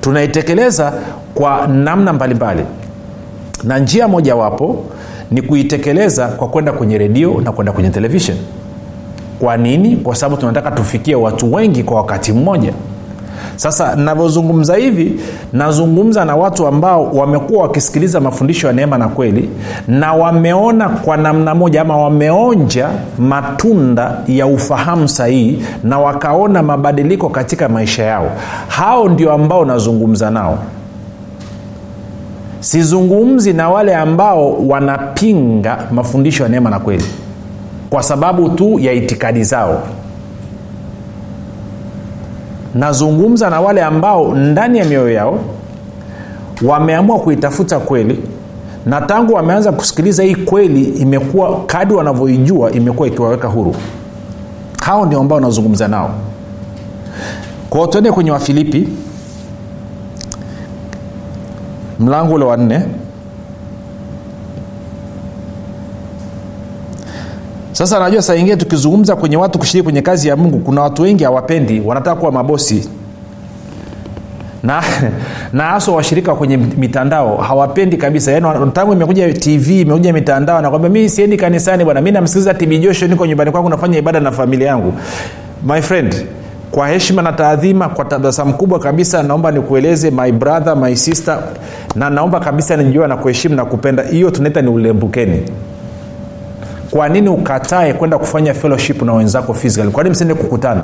Tunaitekeleza 0.00 0.92
kwa 1.34 1.66
namna 1.66 2.12
mbalimbali. 2.12 2.60
Mbali. 2.62 2.74
na 3.64 3.78
njia 3.78 4.08
mojawapo 4.08 4.84
ni 5.30 5.42
kuitekeleza 5.42 6.26
kwa 6.28 6.48
kwenda 6.48 6.72
kwenye 6.72 6.98
redio 6.98 7.40
na 7.44 7.52
kwenda 7.52 7.72
kwenye 7.72 7.90
televishen 7.90 8.36
kwa 9.38 9.56
nini? 9.56 9.96
Kwa 9.96 10.14
sababu 10.14 10.40
tunataka 10.40 10.70
tufikie 10.70 11.14
watu 11.14 11.52
wengi 11.54 11.82
kwa 11.82 11.96
wakati 11.96 12.32
mmoja 12.32 12.72
sasa 13.58 13.96
navyozungumza 13.96 14.76
hivi 14.76 15.20
nazungumza 15.52 16.24
na 16.24 16.36
watu 16.36 16.66
ambao 16.66 17.10
wamekuwa 17.10 17.62
wakisikiliza 17.62 18.20
mafundisho 18.20 18.66
ya 18.66 18.72
neema 18.72 18.98
na 18.98 19.08
kweli 19.08 19.50
na 19.88 20.12
wameona 20.14 20.88
kwa 20.88 21.16
namna 21.16 21.54
moja 21.54 21.80
ama 21.80 21.96
wameonja 21.96 22.88
matunda 23.18 24.18
ya 24.26 24.46
ufahamu 24.46 25.08
sahihi 25.08 25.62
na 25.84 25.98
wakaona 25.98 26.62
mabadiliko 26.62 27.28
katika 27.28 27.68
maisha 27.68 28.02
yao. 28.04 28.30
Hao 28.68 29.08
ndio 29.08 29.32
ambao 29.32 29.64
nazungumza 29.64 30.30
nao. 30.30 30.58
Sizungumzi 32.60 33.52
na 33.52 33.70
wale 33.70 33.96
ambao 33.96 34.52
wanapinga 34.68 35.78
mafundisho 35.90 36.42
ya 36.42 36.48
neema 36.48 36.70
na 36.70 36.78
kweli 36.78 37.04
kwa 37.90 38.02
sababu 38.02 38.48
tu 38.48 38.78
ya 38.78 38.92
itikadi 38.92 39.44
zao 39.44 39.82
nazungumza 42.78 43.50
na 43.50 43.60
wale 43.60 43.82
ambao 43.82 44.34
ndani 44.34 44.78
ya 44.78 44.84
mioyo 44.84 45.10
yao 45.10 45.38
wameamua 46.62 47.18
kuitafuta 47.18 47.78
kweli 47.78 48.22
na 48.86 49.00
tangu 49.00 49.34
wameanza 49.34 49.72
kusikiliza 49.72 50.22
hii 50.22 50.34
kweli 50.34 50.84
imekuwa 50.84 51.60
kadi 51.66 51.94
wanavyoijua 51.94 52.70
imekuwa 52.72 53.08
ikiwaweka 53.08 53.48
huru. 53.48 53.74
Hao 54.82 55.06
ndio 55.06 55.20
ambao 55.20 55.40
nazungumza 55.40 55.88
nao. 55.88 56.10
Kwao 57.70 57.86
tuende 57.86 58.12
kwenye 58.12 58.30
wafilipi 58.30 58.88
mlango 62.00 62.34
ule 62.34 62.44
wa 62.44 62.56
nne 62.56 62.82
sasa 67.78 67.98
najua 68.00 68.22
saa 68.22 68.34
ingine 68.34 68.56
tukizungumza 68.56 69.16
kwenye 69.16 69.36
watu 69.36 69.58
kushiriki 69.58 69.84
kwenye 69.84 70.02
kazi 70.02 70.28
ya 70.28 70.36
mungu 70.36 70.58
kuna 70.58 70.82
watu 70.82 71.02
wengi 71.02 71.24
hawapendi 71.24 71.80
wanataka 71.80 72.16
kuwa 72.20 72.32
mabosi. 72.32 72.88
Na 74.62 74.82
na 75.52 75.64
haswa 75.64 75.94
washirika 75.96 76.34
kwenye 76.34 76.56
mitandao 76.56 77.36
hawapendi 77.36 77.96
kabisa. 77.96 78.32
Yaani 78.32 78.70
tangu 78.72 78.92
imekuja 78.92 79.32
tv 79.32 79.80
imekuja 79.80 80.12
mitandao 80.12 80.60
nakwambia 80.60 80.90
mi 80.90 81.08
siendi 81.08 81.36
kanisani 81.36 81.84
bwana 81.84 82.00
mi 82.00 82.10
namsikiliza 82.10 82.54
tb 82.54 82.70
niko 83.08 83.26
nyumbani 83.26 83.50
kwangu 83.50 83.68
nafanya 83.68 83.98
ibada 83.98 84.20
na 84.20 84.32
familia 84.32 84.68
yangu. 84.68 84.92
My 85.66 85.82
friend 85.82 86.26
kwa 86.70 86.88
heshima 86.88 87.22
na 87.22 87.32
taadhima 87.32 87.88
kwa 87.88 88.04
tabasamu 88.04 88.54
kubwa 88.54 88.78
kabisa 88.78 89.22
naomba 89.22 89.50
nikueleze 89.50 90.10
my 90.10 90.32
brother 90.32 90.76
my 90.76 90.96
sister 90.96 91.38
na 91.94 92.10
naomba 92.10 92.40
kabisa 92.40 92.76
nijua 92.76 93.08
na 93.08 93.16
kuheshimu 93.16 93.54
na 93.54 93.64
kupenda. 93.64 94.02
Hiyo 94.02 94.30
tunaita 94.30 94.62
ni 94.62 94.68
ulembukeni 94.68 95.42
kwa 96.90 97.08
nini 97.08 97.28
ukatae 97.28 97.92
kwenda 97.94 98.18
kufanya 98.18 98.54
fellowship 98.54 99.02
na 99.02 99.12
wenzako 99.12 99.54
physically? 99.54 99.90
Kwa 99.92 100.02
nini 100.02 100.10
msiende 100.12 100.34
kukutana? 100.34 100.80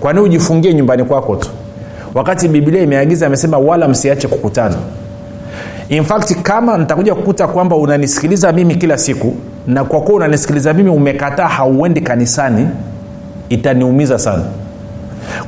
Kwa 0.00 0.12
nini 0.12 0.24
ujifungie 0.24 0.74
nyumbani 0.74 1.04
kwako 1.04 1.36
tu? 1.36 1.48
Wakati 2.14 2.48
biblia 2.48 2.82
imeagiza 2.82 3.26
amesema 3.26 3.58
wala 3.58 3.88
msiache 3.88 4.28
kukutana. 4.28 4.74
In 5.88 6.04
fact 6.04 6.34
kama 6.42 6.78
nitakuja 6.78 7.14
kukuta 7.14 7.48
kwamba 7.48 7.76
unanisikiliza 7.76 8.52
mimi 8.52 8.74
kila 8.74 8.98
siku 8.98 9.34
na 9.66 9.84
kwa 9.84 10.00
kuwa 10.00 10.16
unanisikiliza 10.16 10.72
mimi 10.74 10.90
umekataa 10.90 11.48
hauendi 11.48 12.00
kanisani 12.00 12.68
itaniumiza 13.48 14.18
sana. 14.18 14.42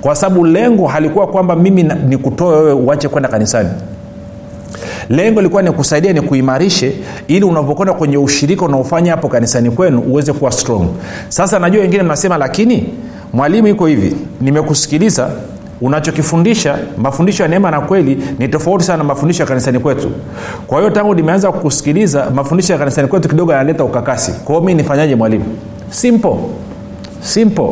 Kwa 0.01 0.15
sababu 0.17 0.45
lengo 0.47 0.87
halikuwa 0.87 1.27
kwamba 1.27 1.57
mimi 1.57 1.83
nikutoe 1.83 2.57
wewe 2.57 2.73
uache 2.73 3.09
kwenda 3.09 3.29
kanisani 3.29 3.69
lengo 5.09 5.41
lilikuwa 5.41 5.63
ni 5.63 5.71
kusaidia 5.73 6.13
ni 6.13 6.21
kuimarishe 6.21 6.93
ili 7.29 7.45
unapokwenda 7.45 7.95
kwenye 7.95 8.17
ushirika 8.19 8.65
unaofanya 8.65 9.11
hapo 9.11 9.29
kanisani 9.29 9.71
kwenu 9.71 10.01
uweze 10.01 10.33
kuwa 10.33 10.53
strong. 10.53 10.87
Sasa 11.29 11.59
najua 11.59 11.81
wengine 11.83 12.03
mnasema 12.03 12.37
lakini 12.39 12.85
mwalimu 13.33 13.69
iko 13.69 13.87
hivi 13.87 14.17
nimekusikiliza 14.41 15.31
unachokifundisha 15.81 16.79
mafundisho 16.99 17.43
ya 17.43 17.49
neema 17.49 17.71
na 17.71 17.81
kweli 17.81 18.23
ni 18.39 18.49
tofauti 18.49 18.85
sana 18.85 18.99
na 18.99 19.05
mafundisho 19.05 19.43
ya 19.43 19.47
kanisani 19.49 19.79
kwetu. 19.79 20.11
Kwa 20.67 20.79
hiyo 20.79 20.91
tangu 20.91 21.15
nimeanza 21.15 21.53
kusikiliza 21.53 22.31
mafundisho 22.31 22.73
ya 22.73 22.79
kanisani 22.79 23.09
kwetu 23.09 23.29
kidogo 23.29 23.53
yanaleta 23.53 23.85
ukakasi. 23.85 24.33
Kwao 24.33 24.61
mi 24.61 24.75
nifanyaje 24.75 25.15
mwalimu? 25.17 25.45
Simple. 25.91 26.37
Simple. 27.21 27.71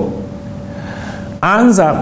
Anza 1.41 1.95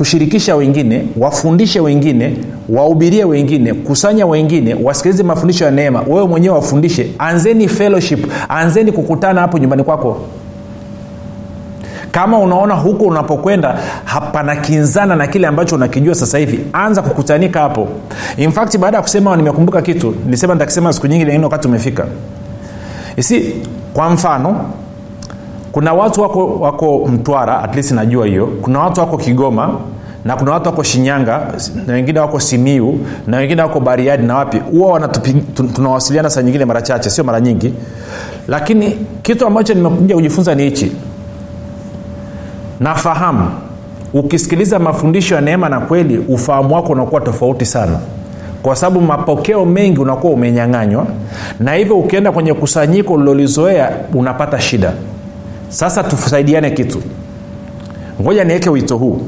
kushirikisha 0.00 0.56
wengine 0.56 1.04
wafundishe 1.16 1.80
wengine 1.80 2.36
wahubirie 2.68 3.24
wengine 3.24 3.74
kusanya 3.74 4.26
wengine 4.26 4.74
wasikilize 4.82 5.22
mafundisho 5.22 5.64
ya 5.64 5.70
neema. 5.70 6.02
Wewe 6.08 6.26
mwenyewe 6.26 6.54
wafundishe. 6.54 7.10
Anzeni 7.18 7.68
fellowship. 7.68 8.26
Anzeni 8.48 8.92
kukutana 8.92 9.40
hapo 9.40 9.58
nyumbani 9.58 9.84
kwako. 9.84 10.20
Kama 12.12 12.38
unaona 12.38 12.74
huko 12.74 13.04
unapokwenda 13.04 13.78
panakinzana 14.32 15.16
na 15.16 15.26
kile 15.26 15.46
ambacho 15.46 15.76
unakijua 15.76 16.14
sasa 16.14 16.38
hivi. 16.38 16.60
Anza 16.72 17.02
kukutanika 17.02 17.60
hapo. 17.60 17.88
In 18.36 18.52
fact 18.52 18.78
baada 18.78 18.96
ya 18.96 19.02
kusema 19.02 19.36
nimekumbuka 19.36 19.82
kitu. 19.82 20.14
Nilisema 20.24 20.54
nitakisema 20.54 20.92
siku 20.92 21.06
nyingi 21.06 21.24
lakini 21.24 21.44
wakati 21.44 21.68
umefika. 21.68 22.06
Isi 23.16 23.54
kwa 23.94 24.10
mfano 24.10 24.64
kuna 25.72 25.92
watu 25.92 26.22
wako 26.22 26.46
wako 26.46 26.98
mtwara 27.12 27.62
at 27.62 27.74
least 27.74 27.90
najua 27.92 28.26
hiyo. 28.26 28.46
Kuna 28.62 28.78
watu 28.80 29.00
wako 29.00 29.16
kigoma 29.16 29.70
na 30.24 30.36
kuna 30.36 30.50
watu 30.52 30.68
wako 30.68 30.82
shinyanga 30.82 31.40
na 31.86 31.92
wengine 31.92 32.20
wako 32.20 32.40
simiu 32.40 32.98
na 33.26 33.36
wengine 33.36 33.62
wako 33.62 33.80
bariadi 33.80 34.26
na 34.26 34.36
wapi. 34.36 34.58
Huwa 34.58 35.08
tunawasiliana 35.74 36.30
saa 36.30 36.42
nyingine 36.42 36.64
mara 36.64 36.82
chache 36.82 37.10
sio 37.10 37.24
mara 37.24 37.40
nyingi. 37.40 37.74
Lakini 38.48 38.98
kitu 39.22 39.46
ambacho 39.46 39.74
nimekuja 39.74 40.14
kujifunza 40.14 40.54
ni 40.54 40.62
hichi. 40.62 40.92
Nafahamu 42.80 43.50
ukisikiliza 44.14 44.78
mafundisho 44.78 45.34
ya 45.34 45.40
neema 45.40 45.68
na 45.68 45.80
kweli 45.80 46.18
ufahamu 46.18 46.74
wako 46.74 46.92
unakuwa 46.92 47.20
tofauti 47.20 47.66
sana. 47.66 47.98
Kwa 48.62 48.76
sababu 48.76 49.00
mapokeo 49.00 49.64
mengi 49.64 50.00
unakuwa 50.00 50.32
umenyang'anywa 50.32 51.06
na 51.60 51.74
hivyo 51.74 51.96
ukienda 51.98 52.32
kwenye 52.32 52.54
kusanyiko 52.54 53.12
ulilolizoea 53.14 53.90
unapata 54.14 54.60
shida 54.60 54.92
sasa 55.70 56.02
tusaidiane 56.04 56.70
kitu. 56.70 57.02
Ngoja 58.22 58.44
niweke 58.44 58.70
wito 58.70 58.96
huu. 58.96 59.20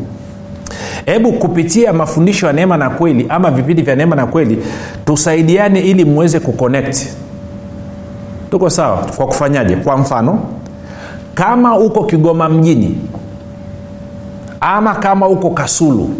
Hebu 1.06 1.32
kupitia 1.32 1.92
mafundisho 1.92 2.46
ya 2.46 2.52
neema 2.52 2.76
na 2.76 2.90
kweli 2.90 3.26
ama 3.28 3.50
vipindi 3.50 3.82
vya 3.82 3.96
neema 3.96 4.16
na 4.16 4.26
kweli 4.26 4.58
tusaidiane 5.04 5.80
ili 5.80 6.04
mweze 6.04 6.40
kuconnect. 6.40 7.06
Tuko 8.50 8.70
sawa? 8.70 8.96
Kwa 9.16 9.26
kufanyaje? 9.26 9.76
Kwa 9.76 9.96
mfano 9.96 10.38
kama 11.34 11.78
uko 11.78 12.04
kigoma 12.04 12.48
mjini 12.48 12.98
ama 14.60 14.94
kama 14.94 15.28
uko 15.28 15.50
kasulu 15.50 16.10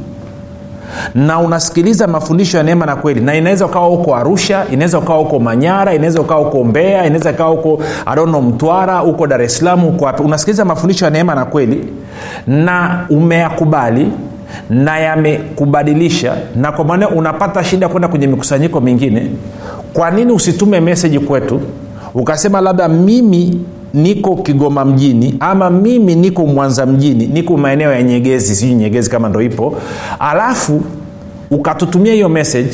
na 1.14 1.38
unasikiliza 1.38 2.06
mafundisho 2.06 2.56
ya 2.56 2.62
neema 2.62 2.86
na 2.86 2.96
kweli. 2.96 3.20
Na 3.20 3.34
inaweza 3.34 3.66
ukawa 3.66 3.86
huko 3.86 4.16
arusha 4.16 4.64
inaweza 4.72 4.98
ukawa 4.98 5.18
huko 5.18 5.38
manyara 5.40 5.94
inaweza 5.94 6.20
ukawa 6.20 6.44
huko 6.44 6.64
mbea 6.64 7.06
inaweza 7.06 7.30
ukawa 7.30 7.50
huko 7.50 7.82
adono 8.06 8.40
mtwara 8.42 8.98
huko 8.98 9.26
dar 9.26 9.42
es 9.42 9.58
salaam 9.58 9.80
huko 9.80 10.04
wapi. 10.04 10.22
Unasikiliza 10.22 10.64
mafundisho 10.64 11.04
ya 11.04 11.10
neema 11.10 11.34
na 11.34 11.44
kweli 11.44 11.92
na 12.46 13.06
umeyakubali 13.10 14.12
na 14.70 14.98
yamekubadilisha 14.98 16.36
na 16.56 16.72
kwa 16.72 16.84
maana 16.84 17.08
unapata 17.08 17.64
shida 17.64 17.88
kwenda 17.88 18.08
kwenye 18.08 18.26
mikusanyiko 18.26 18.80
mingine 18.80 19.30
kwa 19.92 20.10
nini 20.10 20.32
usitume 20.32 20.80
meseji 20.80 21.18
kwetu 21.18 21.60
ukasema 22.14 22.60
labda 22.60 22.88
mimi 22.88 23.60
niko 23.94 24.36
kigoma 24.36 24.84
mjini 24.84 25.34
ama 25.40 25.70
mimi 25.70 26.14
niko 26.14 26.46
mwanza 26.46 26.86
mjini 26.86 27.26
niko 27.26 27.56
maeneo 27.56 27.92
ya 27.92 28.02
nyegezi 28.02 28.54
sijui 28.56 28.74
nyegezi 28.74 29.10
kama 29.10 29.28
ndo 29.28 29.42
ipo. 29.42 29.76
Alafu 30.18 30.82
ukatutumia 31.50 32.12
hiyo 32.12 32.28
message 32.28 32.70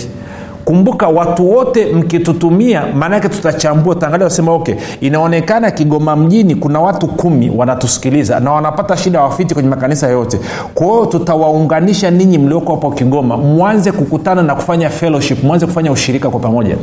kumbuka 0.69 1.09
watu 1.09 1.51
wote 1.51 1.87
mkitutumia 1.87 2.85
maanake 2.95 3.29
tutachambua 3.29 3.95
tutaangalia 3.95 4.25
wasema 4.25 4.53
okay 4.53 4.75
inaonekana 5.01 5.71
kigoma 5.71 6.17
mjini 6.17 6.55
kuna 6.55 6.81
watu 6.81 7.07
kumi 7.09 7.53
wanatusikiliza 7.57 8.41
na 8.41 8.53
wanapata 8.53 8.97
shida 8.97 9.21
wafiti 9.23 9.55
kwenye 9.55 9.69
makanisa 9.69 10.09
yote. 10.09 10.41
Kwa 10.75 11.07
tutawaunganisha 11.07 12.11
ninyi 12.11 12.39
mlioko 12.39 12.73
hapo 12.75 12.91
kigoma 12.91 13.37
mwanze 13.37 13.93
kukutana 13.93 14.43
na 14.43 14.55
kufanya 14.55 14.91
fellowship 14.91 15.45
mwanze 15.45 15.67
kufanya 15.67 15.93
ushirika 15.93 16.31
kwa 16.31 16.41
pamoja. 16.41 16.77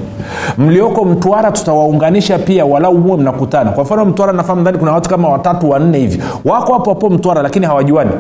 Mlioko 0.58 1.06
mtwara 1.06 1.51
tutawaunganisha 1.51 2.39
pia 2.39 2.65
walau 2.65 2.98
muwe 2.98 3.18
mnakutana. 3.18 3.72
Kwa 3.72 3.84
mfano 3.84 4.06
mtwara 4.06 4.34
nafahamu 4.34 4.62
ndani 4.62 4.77
kuna 4.77 4.92
watu 4.92 5.10
kama 5.10 5.30
watatu 5.30 5.70
wanne 5.70 5.98
hivi. 5.98 6.24
Wako 6.46 6.74
hapo 6.74 6.89
hapo 6.89 7.10
mtwara 7.10 7.42
lakini 7.42 7.65
hawajuani 7.65 8.12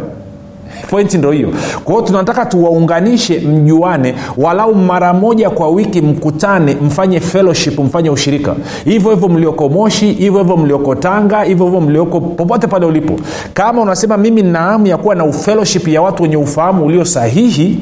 pointi 0.89 1.17
ndo 1.17 1.31
hiyo. 1.31 1.49
Kwa 1.83 2.01
tunataka 2.01 2.45
tuwaunganishe 2.45 3.39
mjuane 3.39 4.15
walau 4.37 4.75
mara 4.75 5.13
moja 5.13 5.49
kwa 5.49 5.69
wiki 5.69 6.01
mkutane 6.01 6.77
mfanye 6.81 7.19
fellowship 7.19 7.79
mfanye 7.79 8.09
ushirika. 8.09 8.55
Hivyo 8.85 9.11
hivyo 9.11 9.27
mlioko 9.29 9.69
moshi 9.69 10.11
hivyo 10.13 10.39
hivyo 10.39 10.57
mlioko 10.57 10.95
tanga 10.95 11.43
hivyo 11.43 11.65
hivyo 11.65 11.81
mlioko 11.81 12.21
popote 12.21 12.67
pale 12.67 12.85
ulipo. 12.85 13.13
Kama 13.53 13.81
unasema 13.81 14.17
mimi 14.17 14.41
naamu 14.41 14.87
ya 14.87 14.97
kuwa 14.97 15.15
na 15.15 15.31
fellowship 15.31 15.87
ya 15.87 16.01
watu 16.01 16.23
wenye 16.23 16.37
ufahamu 16.37 16.85
ulio 16.85 17.05
sahihi 17.05 17.79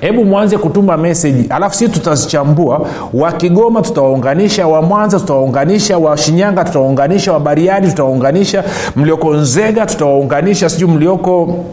hebu 0.00 0.24
mwanze 0.24 0.58
kutuma 0.58 0.96
meseji 0.96 1.46
alafu 1.50 1.74
sisi 1.76 1.90
tutazichambua. 1.92 2.86
Wa 3.14 3.32
kigoma 3.32 3.82
tutawaunganisha 3.82 4.66
wa 4.66 4.82
mwanza 4.82 5.18
tutawaunganisha 5.20 5.98
wa 5.98 6.16
shinyanga 6.16 6.64
tutawaunganisha 6.64 7.32
wa 7.32 7.40
bariadi 7.40 7.88
tutawaunganisha 7.88 8.64
mlioko 8.96 9.34
nzega 9.34 9.86
tutawaunganisha 9.86 10.68
sijui 10.68 10.90
mlioko 10.90 11.64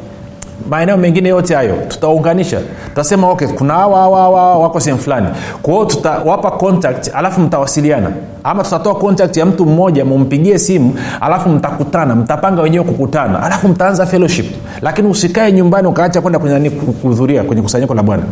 maeneo 0.70 0.98
mengine 0.98 1.30
yote 1.30 1.56
hayo 1.56 1.76
tutaunganisha. 1.88 2.60
Tutasema 2.90 3.30
okay 3.32 3.48
kuna 3.48 3.74
hawa 3.74 4.30
wako 4.60 4.80
sehemu 4.80 5.02
fulani. 5.02 5.28
Kwa 5.62 5.74
hiyo 5.74 5.86
tutawapa 5.86 6.52
contact 6.52 7.12
alafu 7.16 7.42
mtawasiliana. 7.42 8.12
Ama 8.44 8.64
tutatoa 8.64 8.96
contact 8.96 9.38
ya 9.38 9.46
mtu 9.46 9.66
mmoja 9.66 10.06
mumpigie 10.06 10.60
simu 10.60 10.96
alafu 11.22 11.50
mtakutana 11.50 12.16
mtapanga 12.16 12.62
wenyewe 12.62 12.84
kukutana 12.84 13.44
alafu 13.44 13.68
mtaanza 13.68 14.06
fellowship. 14.06 14.46
Lakini 14.82 15.08
usikae 15.08 15.52
nyumbani 15.52 15.88
ukaacha 15.88 16.22
kwenda 16.22 16.40
kwenye 16.40 16.70
kuhudhuria 16.70 17.44
kwenye 17.44 17.62
kusanyiko 17.62 17.94
la 17.94 18.04
bwana. 18.04 18.24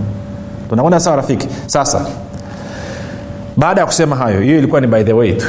Tunakwenda 0.70 1.00
sawa 1.00 1.16
rafiki? 1.16 1.48
Sasa 1.66 2.02
baada 3.58 3.82
ya 3.82 3.88
kusema 3.88 4.16
hayo 4.16 4.40
hiyo 4.42 4.58
ilikuwa 4.58 4.82
ni 4.82 4.88
by 4.88 5.04
the 5.04 5.14
way 5.14 5.34
tu. 5.34 5.46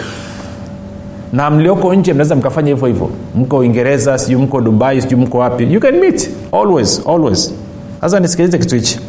Na 1.32 1.50
mlioko 1.50 1.94
nje 1.94 2.12
mnaweza 2.12 2.36
mkafanya 2.36 2.68
hivyo 2.68 2.86
hivyo. 2.88 3.10
Mko 3.34 3.58
uingereza 3.58 4.18
sijui 4.18 4.42
mko 4.42 4.60
dubai 4.60 5.02
sijui 5.02 5.20
mko 5.20 5.38
wapi. 5.38 5.72
You 5.72 5.80
can 5.80 5.94
meet 6.00 6.30
always 6.52 7.02
always. 7.06 7.54
Sasa 8.00 8.20
nisikilize 8.20 8.58
kitu 8.58 8.74
hichi. 8.74 9.00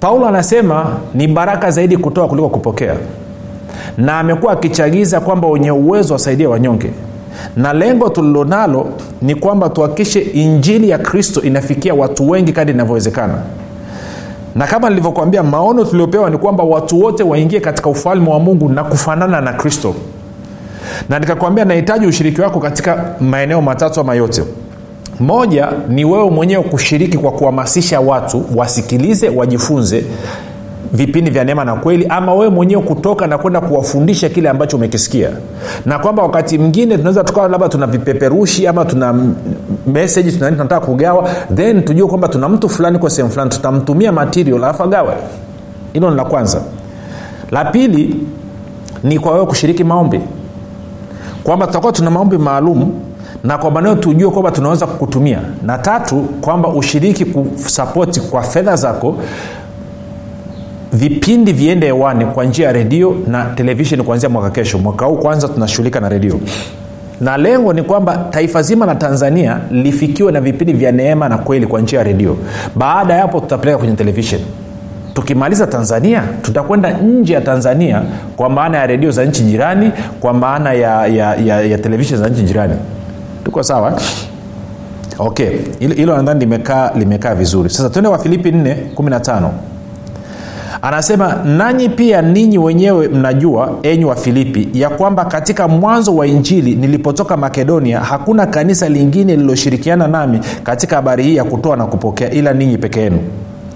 Paulo 0.00 0.26
anasema 0.28 0.96
ni 1.14 1.28
baraka 1.28 1.70
zaidi 1.70 1.96
kutoa 1.96 2.28
kuliko 2.28 2.48
kupokea. 2.48 2.94
Na 3.96 4.18
amekuwa 4.18 4.52
akichagiza 4.52 5.20
kwamba 5.20 5.48
wenye 5.48 5.70
uwezo 5.70 6.12
wasaidie 6.12 6.46
wanyonge. 6.46 6.90
Na 7.56 7.72
lengo 7.72 8.08
tulilonalo 8.08 8.86
ni 9.22 9.34
kwamba 9.34 9.68
tuhakikishe 9.68 10.20
injili 10.20 10.88
ya 10.90 10.98
kristo 10.98 11.42
inafikia 11.42 11.94
watu 11.94 12.30
wengi 12.30 12.52
kadi 12.52 12.72
inavyowezekana. 12.72 13.34
Na 14.54 14.66
kama 14.66 14.88
nilivyokuambia 14.88 15.42
maono 15.42 15.84
tuliopewa 15.84 16.30
ni 16.30 16.38
kwamba 16.38 16.64
watu 16.64 17.00
wote 17.00 17.22
waingie 17.22 17.60
katika 17.60 17.88
ufalme 17.90 18.30
wa 18.30 18.40
mungu 18.40 18.68
na 18.68 18.84
kufanana 18.84 19.40
na 19.40 19.52
kristo 19.52 19.94
na 21.08 21.18
nikakwambia 21.18 21.64
nahitaji 21.64 22.06
ushiriki 22.06 22.40
wako 22.40 22.60
katika 22.60 23.04
maeneo 23.20 23.62
matatu 23.62 24.00
ama 24.00 24.14
yote. 24.14 24.42
Moja 25.20 25.68
ni 25.88 26.04
wewe 26.04 26.30
mwenyewe 26.30 26.62
kushiriki 26.62 27.18
kwa 27.18 27.32
kuhamasisha 27.32 28.00
watu 28.00 28.44
wasikilize 28.56 29.28
wajifunze 29.28 30.04
vipindi 30.92 31.30
vya 31.30 31.44
neema 31.44 31.64
na 31.64 31.76
kweli 31.76 32.06
ama 32.08 32.34
wewe 32.34 32.48
mwenyewe 32.50 32.82
kutoka 32.82 33.26
na 33.26 33.38
kwenda 33.38 33.60
kuwafundisha 33.60 34.28
kile 34.28 34.48
ambacho 34.48 34.76
umekisikia. 34.76 35.30
Na 35.86 35.98
kwamba 35.98 36.22
wakati 36.22 36.58
mwingine 36.58 36.96
tunaweza 36.96 37.24
tukawa 37.24 37.48
labda 37.48 37.68
tuna 37.68 37.86
vipeperushi 37.86 38.66
ama 38.66 38.84
tuna 38.84 39.14
meseji 39.86 40.32
tunataka 40.32 40.80
kugawa 40.86 41.28
then 41.54 41.82
tujue 41.84 42.08
kwamba 42.08 42.28
tuna 42.28 42.48
mtu 42.48 42.68
fulani 42.68 42.98
kwa 42.98 43.10
sehemu 43.10 43.30
fulani 43.32 43.50
tutamtumia 43.50 44.12
material 44.12 44.56
alafu 44.64 44.82
agawe. 44.82 45.14
Hilo 45.92 46.10
ni 46.10 46.16
la 46.16 46.24
kwanza. 46.24 46.60
La 47.50 47.64
pili 47.64 48.16
ni 49.02 49.18
kwa 49.18 49.32
wewe 49.32 49.46
kushiriki 49.46 49.84
maombi 49.84 50.20
kwamba 51.48 51.66
tutakuwa 51.66 51.92
tuna 51.92 52.10
maombi 52.10 52.38
maalum 52.38 52.90
na 53.44 53.58
kwa 53.58 53.70
maneo 53.70 53.94
tujue 53.94 54.30
kwamba 54.30 54.50
tunaweza 54.50 54.86
kukutumia. 54.86 55.40
Na 55.62 55.78
tatu 55.78 56.16
kwamba 56.40 56.68
ushiriki 56.68 57.24
kusapoti 57.24 58.20
kwa 58.20 58.42
fedha 58.42 58.76
zako 58.76 59.16
vipindi 60.92 61.52
viende 61.52 61.86
hewani 61.86 62.26
kwa 62.26 62.44
njia 62.44 62.66
ya 62.66 62.72
redio 62.72 63.16
na 63.26 63.44
televisheni 63.44 64.02
kuanzia 64.02 64.28
mwaka 64.28 64.50
kesho. 64.50 64.78
Mwaka 64.78 65.06
huu 65.06 65.16
kwanza 65.16 65.48
tunashughulika 65.48 66.00
na 66.00 66.08
redio. 66.08 66.40
Na 67.20 67.36
lengo 67.36 67.72
ni 67.72 67.82
kwamba 67.82 68.16
taifa 68.30 68.62
zima 68.62 68.86
la 68.86 68.94
tanzania 68.94 69.60
lifikiwe 69.70 70.32
na 70.32 70.40
vipindi 70.40 70.72
vya 70.72 70.92
neema 70.92 71.28
na 71.28 71.38
kweli 71.38 71.66
kwa 71.66 71.80
njia 71.80 71.98
ya 71.98 72.04
redio. 72.04 72.36
Baada 72.76 73.14
ya 73.14 73.20
hapo 73.22 73.40
tutapeleka 73.40 73.78
kwenye 73.78 73.94
televisheni 73.96 74.44
tukimaliza 75.18 75.66
tanzania 75.66 76.22
tutakwenda 76.42 76.90
nje 76.90 77.34
ya 77.34 77.40
tanzania 77.40 78.02
kwa 78.36 78.50
maana 78.50 78.78
ya 78.78 78.86
redio 78.86 79.10
za 79.10 79.24
nchi 79.24 79.42
jirani 79.42 79.92
kwa 80.20 80.32
maana 80.34 80.72
ya, 80.72 81.06
ya, 81.06 81.34
ya, 81.36 81.60
ya 81.62 81.78
televisheni 81.78 82.20
za 82.22 82.28
nchi 82.28 82.42
jirani. 82.42 82.74
Tuko 83.44 83.62
sawa? 83.62 84.00
Okay. 85.18 85.50
Hilo 85.78 86.16
nadhani 86.16 86.40
limekaa 86.40 86.90
limekaa 86.94 87.34
vizuri. 87.34 87.70
Sasa 87.70 87.90
tuende 87.90 88.08
wa 88.08 88.18
filipi 88.18 88.50
4 88.50 88.76
15 88.96 89.48
anasema 90.82 91.34
nanyi 91.44 91.88
pia 91.88 92.22
ninyi 92.22 92.58
wenyewe 92.58 93.08
mnajua 93.08 93.70
enyi 93.82 94.04
wa 94.04 94.16
filipi 94.16 94.68
ya 94.74 94.90
kwamba 94.90 95.24
katika 95.24 95.68
mwanzo 95.68 96.16
wa 96.16 96.26
injili 96.26 96.74
nilipotoka 96.74 97.36
makedonia 97.36 98.00
hakuna 98.00 98.46
kanisa 98.46 98.88
lingine 98.88 99.36
lililoshirikiana 99.36 100.08
nami 100.08 100.40
katika 100.62 100.96
habari 100.96 101.22
hii 101.24 101.36
ya 101.36 101.44
kutoa 101.44 101.76
na 101.76 101.86
kupokea 101.86 102.30
ila 102.30 102.52
ninyi 102.52 102.78
peke 102.78 103.00
yenu 103.00 103.18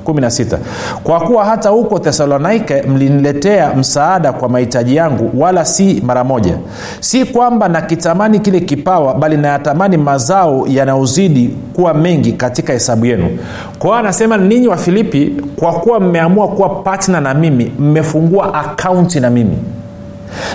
16 0.04 0.59
kwa 1.02 1.21
kuwa 1.21 1.44
hata 1.44 1.68
huko 1.68 1.99
thesalonike 1.99 2.82
mliniletea 2.82 3.75
msaada 3.75 4.32
kwa 4.32 4.49
mahitaji 4.49 4.97
yangu 4.97 5.30
wala 5.42 5.64
si 5.64 6.02
mara 6.06 6.25
moja. 6.25 6.59
Si 7.00 7.25
kwamba 7.25 7.68
nakitamani 7.68 8.38
kile 8.40 8.61
kipawa 8.61 9.14
bali 9.14 9.37
nayatamani 9.37 9.97
mazao 9.97 10.65
yanayozidi 10.69 11.50
kuwa 11.73 11.95
mengi 11.95 12.32
katika 12.32 12.73
hesabu 12.73 13.06
yenu. 13.06 13.38
Kwa 13.78 13.91
hiyo 13.91 13.99
anasema 13.99 14.36
ninyi 14.36 14.69
wa 14.69 14.76
filipi 14.76 15.32
kwa 15.56 15.73
kuwa 15.73 16.00
mmeamua 16.00 16.49
kuwa 16.49 16.69
patna 16.69 17.21
na 17.21 17.34
mimi 17.34 17.73
mmefungua 17.78 18.54
akaunti 18.54 19.21
na 19.21 19.30
mimi 19.30 19.56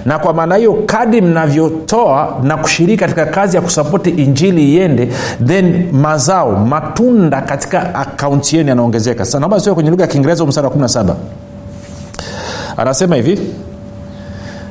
na 0.05 0.19
kwa 0.19 0.33
maana 0.33 0.55
hiyo 0.55 0.73
kadi 0.85 1.21
mnavyotoa 1.21 2.39
na 2.43 2.57
kushiriki 2.57 2.97
katika 2.99 3.25
kazi 3.25 3.55
ya 3.55 3.61
kusapoti 3.61 4.09
injili 4.09 4.73
iende 4.73 5.09
then 5.45 5.89
mazao 5.91 6.51
matunda 6.51 7.41
katika 7.41 7.95
akaunti 7.95 8.57
yenu 8.57 8.69
yanaongezeka. 8.69 9.25
Sasa 9.25 9.39
naomba 9.39 9.59
sio 9.59 9.73
kwenye 9.75 9.89
lugha 9.89 10.03
ya 10.03 10.07
kiingereza 10.07 10.45
msara 10.45 10.67
wa 10.69 10.75
17 10.75 11.13
anasema 12.77 13.15
hivi. 13.15 13.39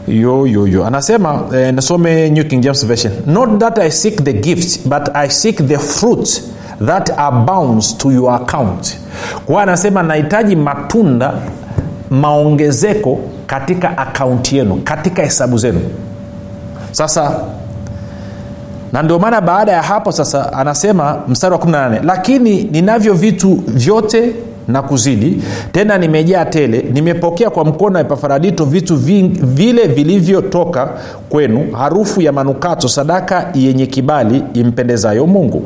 Yoyoyo 0.09 0.47
yo 0.47 0.67
yo. 0.67 0.87
Anasema 0.87 1.41
eh, 1.55 1.75
nasome 1.75 2.31
new 2.31 2.45
king 2.45 2.61
james 2.61 2.87
version. 2.87 3.13
Not 3.27 3.59
that 3.61 3.79
i 3.79 3.91
seek 3.91 4.25
the 4.25 4.33
gift 4.33 4.89
but 4.89 5.09
i 5.15 5.29
seek 5.31 5.67
the 5.67 5.79
fruit 5.79 6.43
that 6.87 7.11
abounds 7.19 7.99
to 7.99 8.13
your 8.13 8.35
account. 8.35 8.99
Kwa 9.47 9.63
anasema 9.63 10.03
nahitaji 10.03 10.57
matunda 10.57 11.33
maongezeko 12.11 13.19
katika 13.47 13.99
akaunti 13.99 14.57
yenu 14.57 14.81
katika 14.85 15.23
hesabu 15.23 15.59
zenu. 15.59 15.81
Sasa 16.93 17.41
na 18.93 19.03
ndio 19.03 19.19
maana 19.19 19.41
baada 19.41 19.73
ya 19.73 19.83
hapo 19.83 20.13
sasa 20.13 20.53
anasema 20.53 21.19
mstari 21.29 21.53
wa 21.55 21.61
18 21.61 22.01
lakini 22.05 22.65
ninavyo 22.65 23.15
vitu 23.15 23.63
vyote 23.67 24.35
na 24.69 24.83
kuzidi. 24.83 25.43
Tena 25.73 25.99
nimejaa 25.99 26.45
tele 26.45 26.85
nimepokea 26.93 27.51
kwa 27.51 27.65
mkono 27.65 27.95
wa 27.95 28.01
epafaradito 28.01 28.65
vitu 28.65 28.97
ving, 28.97 29.29
vile 29.43 29.87
vilivyotoka 29.87 30.89
kwenu 31.29 31.67
harufu 31.73 32.21
ya 32.23 32.33
manukato 32.33 32.89
sadaka 32.89 33.49
yenye 33.55 33.87
kibali 33.87 34.43
impendezayo 34.55 35.27
mungu. 35.27 35.63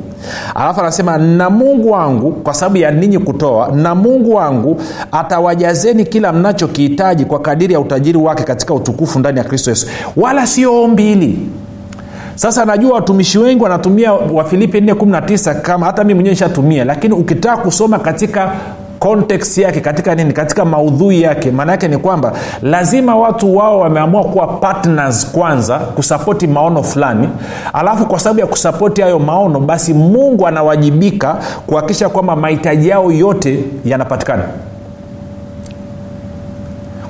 Alafu 0.55 0.81
anasema 0.81 1.19
na 1.19 1.51
mungu 1.51 1.91
wangu 1.91 2.33
kwa 2.33 2.55
sababu 2.55 2.77
ya 2.77 2.91
ninyi 2.91 3.19
kutoa 3.19 3.69
na 3.69 3.95
mungu 3.95 4.35
wangu 4.35 4.81
atawajazeni 5.13 6.05
kila 6.05 6.33
mnachokihitaji 6.33 7.25
kwa 7.25 7.39
kadiri 7.39 7.73
ya 7.75 7.81
utajiri 7.81 8.19
wake 8.19 8.43
katika 8.43 8.75
utukufu 8.75 9.19
ndani 9.19 9.39
ya 9.39 9.45
kristo 9.45 9.71
yesu. 9.71 9.87
Wala 10.17 10.47
sio 10.47 10.83
ombi 10.83 11.03
hili. 11.03 11.39
Sasa 12.35 12.65
najua 12.65 12.95
watumishi 12.95 13.39
wengi 13.39 13.63
wanatumia 13.63 14.13
wafilipi 14.13 14.81
419 14.81 15.61
kama 15.61 15.87
hata 15.87 16.05
mi 16.05 16.15
mwenyewe 16.15 16.33
nishatumia 16.35 16.85
lakini 16.85 17.15
ukitaka 17.15 17.57
kusoma 17.57 17.99
katika 17.99 18.53
context 19.01 19.59
yake 19.59 19.81
katika 19.81 20.15
nini? 20.15 20.33
Katika 20.33 20.65
maudhui 20.65 21.23
yake. 21.23 21.51
Maana 21.51 21.73
yake 21.73 21.89
ni 21.89 21.99
kwamba 21.99 22.33
lazima 22.63 23.17
watu 23.17 23.57
wao 23.57 23.81
wameamua 23.81 24.25
kuwa 24.25 24.47
partners 24.47 25.31
kwanza 25.33 25.79
kusapoti 25.79 26.47
maono 26.47 26.83
fulani. 26.83 27.29
Alafu 27.73 28.07
kwa 28.07 28.19
sababu 28.21 28.41
ya 28.41 28.47
kusapoti 28.47 29.03
hayo 29.03 29.19
maono 29.19 29.61
basi 29.61 29.95
mungu 29.95 30.47
anawajibika 30.47 31.37
kuhakikisha 31.67 32.09
kwamba 32.09 32.37
mahitaji 32.37 32.89
yao 32.89 33.13
yote 33.13 33.65
yanapatikana. 33.85 34.43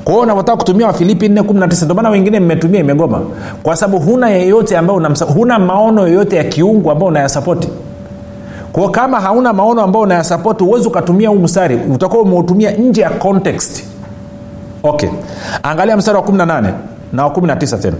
Kwa 0.05 0.13
hiyo 0.13 0.23
unavyotaka 0.25 0.57
kutumia 0.57 0.87
wafilipi 0.87 1.29
419 1.29 1.85
ndio 1.85 1.95
maana 1.95 2.11
wengine 2.11 2.41
mmetumia 2.41 2.81
imegoma 2.81 3.21
kwa 3.63 3.77
sababu 3.77 3.99
huna 4.05 4.31
yeyote 4.31 4.79
ambayo 4.79 5.15
huna 5.35 5.59
maono 5.59 6.03
yoyote 6.09 6.37
ya 6.37 6.45
kiungu 6.45 6.91
ambayo 6.91 7.09
unayasapoti 7.09 7.69
kwao 8.73 8.89
kama 8.89 9.21
hauna 9.21 9.53
maono 9.53 9.83
ambayo 9.83 10.03
unayasapoti 10.03 10.65
huwezi 10.65 10.89
ukatumia 10.89 11.29
huu 11.29 11.39
mstari. 11.39 11.77
Utakuwa 11.95 12.23
umeutumia 12.23 12.71
nje 12.71 13.01
ya 13.01 13.11
context. 13.11 13.85
Okay. 14.83 15.09
Angalia 15.63 15.97
mstari 15.97 16.17
wa 16.19 16.23
18 16.25 16.73
na 17.13 17.25
wa 17.27 17.31
19 17.31 17.79
tena. 17.79 17.97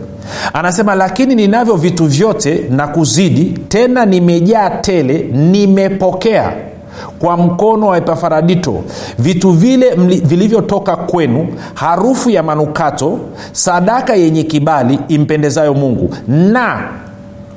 Anasema 0.53 0.95
lakini 0.95 1.35
ninavyo 1.35 1.77
vitu 1.77 2.07
vyote 2.07 2.65
na 2.71 2.89
kuzidi 2.89 3.45
tena 3.69 4.07
nimejaa 4.07 4.71
tele 4.71 5.19
nimepokea 5.33 6.53
kwa 7.19 7.37
mkono 7.37 7.87
wa 7.87 7.97
epafaradito. 7.99 8.83
Vitu 9.19 9.51
vile 9.51 9.91
vilivyotoka 10.25 10.97
kwenu 10.97 11.47
harufu 11.75 12.31
ya 12.31 12.43
manukato 12.43 13.19
sadaka 13.53 14.15
yenye 14.15 14.43
kibali 14.43 15.01
impendezayo 15.09 15.75
mungu. 15.75 16.15
Na 16.29 16.83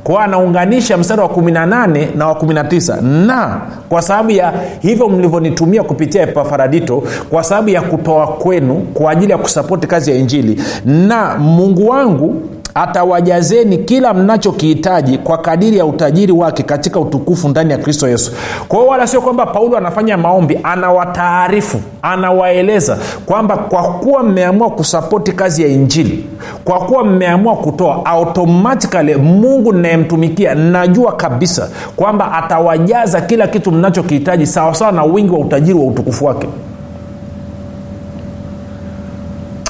kwa 0.04 0.24
anaunganisha 0.24 0.98
mstari 0.98 1.22
wa 1.22 1.28
18 1.28 2.08
na 2.18 2.28
wa 2.28 2.34
19 2.34 3.02
na 3.26 3.62
kwa 3.90 4.02
sababu 4.02 4.32
ya 4.32 4.54
hivyo 4.80 5.10
mlivyonitumia 5.10 5.84
kupitia 5.84 6.22
epafaradito 6.22 7.04
kwa 7.30 7.44
sababu 7.44 7.70
ya 7.70 7.82
kutoa 7.82 8.28
kwenu 8.28 8.76
kwa 8.94 9.12
ajili 9.12 9.32
ya 9.32 9.38
kusapoti 9.38 9.88
kazi 9.88 10.12
ya 10.12 10.18
injili 10.18 10.62
na 10.86 11.38
mungu 11.38 11.88
wangu 11.90 12.36
atawajazeni 12.76 13.78
kila 13.78 14.14
mnachokihitaji 14.14 15.18
kwa 15.18 15.38
kadiri 15.38 15.78
ya 15.78 15.86
utajiri 15.86 16.32
wake 16.32 16.64
katika 16.64 17.00
utukufu 17.00 17.50
ndani 17.50 17.72
ya 17.72 17.78
kristo 17.78 18.08
yesu. 18.08 18.32
Kwa 18.68 18.80
hiyo 18.80 18.92
wala 18.92 19.08
sio 19.08 19.22
kwamba 19.22 19.46
paulo 19.46 19.78
anafanya 19.78 20.18
maombi 20.18 20.60
anawataarifu 20.64 21.82
anawaeleza 22.02 22.98
kwamba 23.26 23.58
kwa 23.58 23.84
kuwa 23.84 24.24
mmeamua 24.24 24.70
kusapoti 24.70 25.32
kazi 25.32 25.62
ya 25.62 25.68
injili 25.68 26.26
kwa 26.64 26.80
kuwa 26.80 27.04
mmeamua 27.04 27.56
kutoa 27.56 28.06
automatikali 28.06 29.16
mungu 29.16 29.74
nayemtumikia 29.74 30.56
najua 30.56 31.12
kabisa 31.16 31.70
kwamba 31.96 32.32
atawajaza 32.32 33.22
kila 33.22 33.48
kitu 33.48 33.72
mnachokihitaji 33.72 34.48
sawasawa 34.48 34.92
na 34.92 35.04
wingi 35.04 35.32
wa 35.32 35.40
utajiri 35.40 35.80
wa 35.80 35.86
utukufu 35.86 36.26
wake. 36.26 36.48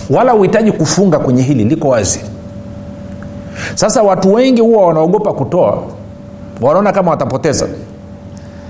Wala 0.09 0.33
uhitaji 0.35 0.71
kufunga 0.71 1.19
kwenye 1.19 1.41
hili 1.41 1.63
liko 1.63 1.89
wazi 1.89 2.21
sasa 3.76 4.04
watu 4.04 4.34
wengi 4.34 4.62
huwa 4.62 4.88
wanaogopa 4.88 5.34
kutoa. 5.34 5.84
Wanaona 6.62 6.91
kama 6.91 7.12
watapoteza. 7.12 7.67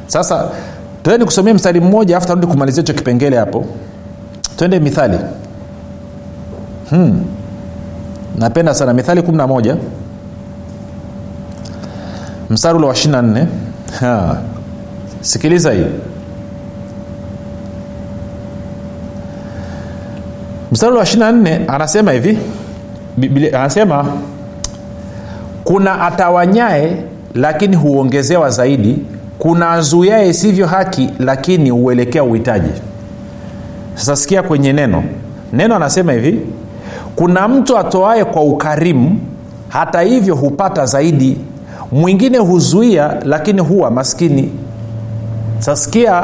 Sasa 0.08 0.48
tuende 1.04 1.26
kusomea 1.26 1.54
mstari 1.54 1.80
mmoja 1.80 2.18
afu 2.18 2.28
tarudi 2.28 2.48
kumalizia 2.48 2.82
hicho 2.82 2.94
kipengele 2.94 3.38
hapo. 3.38 3.66
Twende 4.58 4.80
mithali. 4.80 5.18
Hmm. 6.90 7.22
napenda 8.38 8.74
sana 8.74 8.94
mithali 8.94 9.22
11 9.22 9.76
mstari 12.50 12.78
ule 12.78 12.88
wa 12.88 12.94
24 12.94 13.46
ha. 14.00 14.38
sikiliza 15.22 15.72
hii. 15.72 15.86
Mstari 20.72 20.96
wa 20.96 21.04
24 21.04 21.60
anasema 21.68 22.12
hivi. 22.12 22.38
Anasema 23.54 24.06
kuna 25.64 26.02
atawanyae 26.02 26.98
lakini 27.36 27.76
huongezewa 27.76 28.50
zaidi. 28.50 28.98
Kuna 29.40 29.70
azuiae 29.72 30.30
isivyo 30.30 30.68
haki 30.68 31.10
lakini 31.20 31.70
huelekea 31.70 32.24
uhitaji. 32.24 32.72
Sasa 33.96 34.16
sikia 34.16 34.44
kwenye 34.44 34.74
neno. 34.74 35.04
Neno 35.54 35.76
anasema 35.76 36.14
hivi 36.14 36.40
kuna 37.16 37.48
mtu 37.48 37.78
atoae 37.78 38.26
kwa 38.26 38.42
ukarimu 38.44 39.20
hata 39.70 40.02
hivyo 40.02 40.36
hupata 40.36 40.86
zaidi. 40.86 41.38
Mwingine 41.92 42.38
huzuia 42.38 43.18
lakini 43.26 43.62
huwa 43.62 43.92
maskini. 43.92 44.52
Sasikia 45.60 46.24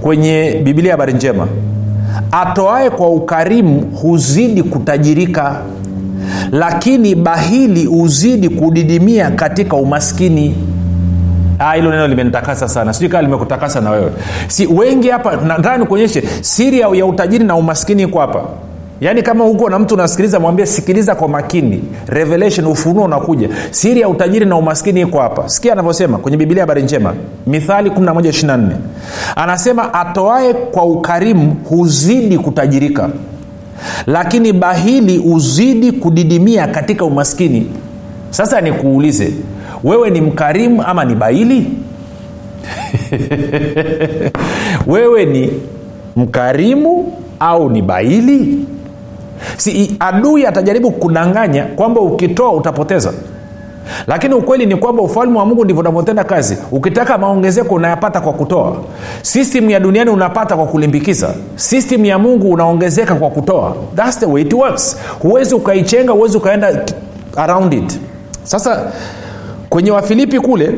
kwenye 0.00 0.60
bibilia 0.64 0.92
habari 0.92 1.12
njema. 1.12 1.48
Atoae 2.32 2.90
kwa 2.90 3.08
ukarimu 3.10 3.80
huzidi 4.02 4.62
kutajirika 4.62 5.60
lakini 6.52 7.14
bahili 7.14 7.84
huzidi 7.84 8.48
kudidimia 8.48 9.30
katika 9.30 9.76
umaskini. 9.76 10.54
Hilo 11.74 11.90
neno 11.90 12.06
limenitakasa 12.06 12.68
sana. 12.68 12.92
Sijui 12.92 13.08
kaa 13.08 13.22
limekutakasa 13.22 13.80
na 13.80 13.90
wewe. 13.90 14.10
Si 14.48 14.66
wengi 14.66 15.08
hapa 15.08 15.36
nataka 15.36 15.78
nikuonyeshe 15.78 16.22
siri 16.40 16.80
ya, 16.80 17.06
utajiri 17.06 17.44
na 17.44 17.56
umaskini 17.56 18.02
iko 18.02 18.20
hapa. 18.20 18.44
Yaani 19.00 19.22
kama 19.22 19.44
huko 19.44 19.70
na 19.70 19.78
mtu 19.78 19.94
unasikiliza 19.94 20.40
mwambie 20.40 20.66
sikiliza 20.66 21.14
kwa 21.14 21.28
makini. 21.28 21.82
Revelation 22.06 22.66
ufunuo 22.66 23.04
unakuja. 23.04 23.48
Siri 23.70 24.00
ya 24.00 24.08
utajiri 24.08 24.46
na 24.46 24.56
umaskini 24.56 25.00
iko 25.00 25.18
hapa. 25.20 25.48
Sikia 25.48 25.72
anavyosema 25.72 26.18
kwenye 26.18 26.36
bibilia 26.36 26.62
habari 26.62 26.82
njema. 26.82 27.14
Mithali 27.46 27.90
1124 27.90 28.68
anasema 29.36 29.94
atoae 29.94 30.54
kwa 30.54 30.84
ukarimu 30.84 31.56
huzidi 31.68 32.38
kutajirika 32.38 33.10
lakini 34.06 34.52
bahili 34.52 35.16
huzidi 35.16 35.92
kudidimia 35.92 36.66
katika 36.66 37.04
umaskini. 37.04 37.66
Sasa 38.30 38.60
nikuulize 38.60 39.32
wewe 39.84 40.10
ni 40.10 40.20
mkarimu 40.20 40.82
ama 40.82 41.04
ni 41.04 41.14
bahili? 41.14 41.66
Wewe 44.86 45.24
ni 45.24 45.50
mkarimu 46.16 47.12
au 47.40 47.70
ni 47.70 47.82
bahili? 47.82 48.58
Si 49.56 49.96
adui 50.00 50.46
atajaribu 50.46 50.90
kudanganya 50.90 51.64
kwamba 51.64 52.00
ukitoa 52.00 52.52
utapoteza 52.52 53.12
lakini 54.06 54.34
ukweli 54.34 54.66
ni 54.66 54.76
kwamba 54.76 55.02
ufalme 55.02 55.38
wa 55.38 55.46
mungu 55.46 55.64
ndivyo 55.64 55.80
unavyotenda 55.80 56.24
kazi. 56.24 56.58
Ukitaka 56.72 57.18
maongezeko 57.18 57.74
unayapata 57.74 58.20
kwa 58.20 58.32
kutoa. 58.32 58.76
System 59.22 59.70
ya 59.70 59.80
duniani 59.80 60.10
unapata 60.10 60.56
kwa 60.56 60.66
kulimbikiza. 60.66 61.34
System 61.56 62.04
ya 62.04 62.18
mungu 62.18 62.50
unaongezeka 62.50 63.14
kwa 63.14 63.30
kutoa. 63.30 63.76
Thats 63.96 64.18
the 64.18 64.26
way 64.26 64.42
it 64.42 64.52
works. 64.52 64.96
Huwezi 65.22 65.54
ukaichenga 65.54 66.12
huwezi 66.12 66.36
ukaenda 66.36 66.84
around 67.36 67.72
it. 67.74 68.00
Sasa 68.42 68.92
kwenye 69.68 69.90
wafilipi 69.90 70.40
kule 70.40 70.74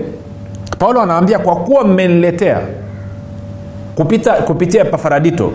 paulo 0.79 1.01
anaambia 1.03 1.39
kwa 1.39 1.57
kuwa 1.57 1.85
mmeniletea 1.85 2.61
kupita, 3.95 4.33
kupitia 4.33 4.85
pafaradito 4.85 5.53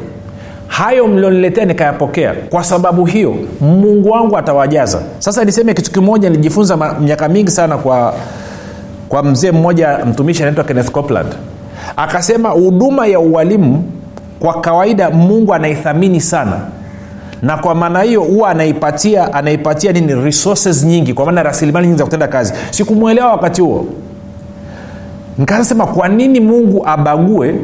hayo 0.72 1.08
mlioniletea 1.08 1.66
nikayapokea. 1.66 2.34
Kwa 2.50 2.64
sababu 2.64 3.06
hiyo 3.06 3.36
mungu 3.62 4.10
wangu 4.10 4.38
atawajaza. 4.38 5.02
Sasa 5.20 5.46
niseme 5.46 5.74
kitu 5.74 5.92
kimoja 5.92 6.30
nilijifunza 6.30 6.94
miaka 7.00 7.30
mingi 7.30 7.52
sana 7.52 7.78
kwa 7.78 8.14
kwa 9.10 9.24
mzee 9.24 9.52
mmoja 9.52 10.00
mtumishi 10.06 10.44
anaitwa 10.44 10.64
kenneth 10.64 10.92
copeland. 10.92 11.28
Akasema 11.98 12.50
huduma 12.50 13.08
ya 13.08 13.20
uwalimu 13.20 13.84
kwa 14.40 14.62
kawaida 14.62 15.10
mungu 15.10 15.54
anaithamini 15.54 16.22
sana. 16.22 16.60
Na 17.42 17.58
kwa 17.58 17.76
maana 17.76 18.02
hiyo 18.02 18.22
huwa 18.22 18.50
anaipatia 18.50 19.34
anaipatia 19.34 19.92
nini 19.92 20.16
resources 20.16 20.84
nyingi 20.84 21.14
kwa 21.14 21.26
maana 21.26 21.44
rasilimali 21.44 21.88
nyingi 21.88 22.00
za 22.00 22.04
kutenda 22.06 22.28
kazi. 22.28 22.54
Sikumwelewa 22.72 23.32
wakati 23.32 23.62
huo. 23.62 23.86
Nikasema 25.38 25.86
kwa 25.88 26.08
nini 26.08 26.40
mungu 26.40 26.88
abague 26.88 27.56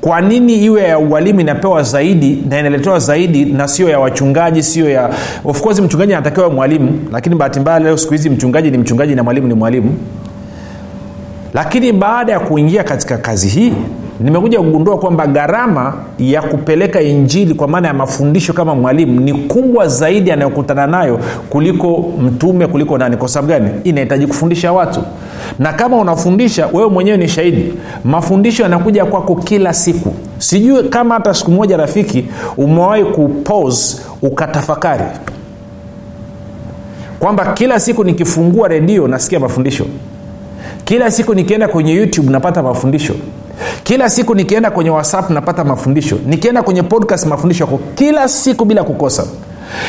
kwa 0.00 0.20
nini 0.20 0.54
iwe 0.64 0.82
ya 0.82 0.98
ualimu 0.98 1.40
inapewa 1.40 1.82
zaidi 1.82 2.42
na 2.48 2.58
inaletewa 2.60 2.98
zaidi 2.98 3.44
na 3.44 3.68
sio 3.68 3.88
ya 3.88 3.98
wachungaji 4.00 4.62
sio 4.62 4.90
ya 4.90 5.10
of 5.44 5.60
course 5.60 5.80
mchungaji 5.80 6.12
anatakiwa 6.14 6.50
mwalimu 6.50 7.08
lakini 7.12 7.34
bahati 7.34 7.60
mbaya 7.60 7.78
leo 7.78 7.96
siku 7.96 8.12
hizi 8.12 8.30
mchungaji 8.30 8.70
ni 8.70 8.78
mchungaji 8.78 9.14
na 9.14 9.22
mwalimu 9.22 9.48
ni 9.48 9.54
mwalimu. 9.54 9.94
Lakini 11.54 11.92
baada 11.92 12.32
ya 12.32 12.40
kuingia 12.40 12.84
katika 12.84 13.18
kazi 13.18 13.48
hii 13.48 13.72
nimekuja 14.20 14.58
kugundua 14.58 14.98
kwamba 14.98 15.26
gharama 15.26 15.94
ya 16.18 16.42
kupeleka 16.42 17.00
injili 17.00 17.54
kwa 17.54 17.68
maana 17.68 17.88
ya 17.88 17.94
mafundisho 17.94 18.52
kama 18.52 18.74
mwalimu 18.74 19.20
ni 19.20 19.34
kubwa 19.34 19.88
zaidi 19.88 20.32
anayokutana 20.32 20.86
nayo 20.86 21.20
kuliko 21.50 22.12
mtume 22.22 22.66
kuliko 22.66 22.98
nani. 22.98 23.16
Kwa 23.16 23.28
sababu 23.28 23.48
gani? 23.48 23.70
Inahitaji 23.84 24.26
kufundisha 24.26 24.72
watu. 24.72 25.02
Na 25.58 25.72
kama 25.72 25.96
unafundisha 25.96 26.66
wewe 26.72 26.88
mwenyewe 26.88 27.16
ni 27.16 27.28
shahidi. 27.28 27.72
Mafundisho 28.04 28.62
yanakuja 28.62 29.04
kwako 29.04 29.34
kila 29.36 29.72
siku. 29.74 30.14
Sijui 30.38 30.82
kama 30.84 31.14
hata 31.14 31.34
siku 31.34 31.50
moja 31.50 31.76
rafiki 31.76 32.24
umewahi 32.56 33.04
kupose 33.04 33.98
ukatafakari 34.22 35.04
kwamba 37.18 37.52
kila 37.52 37.80
siku 37.80 38.04
nikifungua 38.04 38.68
redio 38.68 39.08
nasikia 39.08 39.40
mafundisho. 39.40 39.86
Kila 40.84 41.10
siku 41.10 41.34
nikienda 41.34 41.68
kwenye 41.68 41.92
youtube 41.94 42.30
napata 42.32 42.62
mafundisho 42.62 43.14
kila 43.82 44.10
siku 44.10 44.34
nikienda 44.34 44.70
kwenye 44.70 44.90
whatsapp 44.90 45.30
napata 45.30 45.64
mafundisho. 45.64 46.18
Nikienda 46.26 46.62
kwenye 46.62 46.82
podcast 46.82 47.26
mafundisho 47.26 47.64
yako 47.64 47.80
kila 47.94 48.28
siku 48.28 48.64
bila 48.64 48.84
kukosa. 48.84 49.24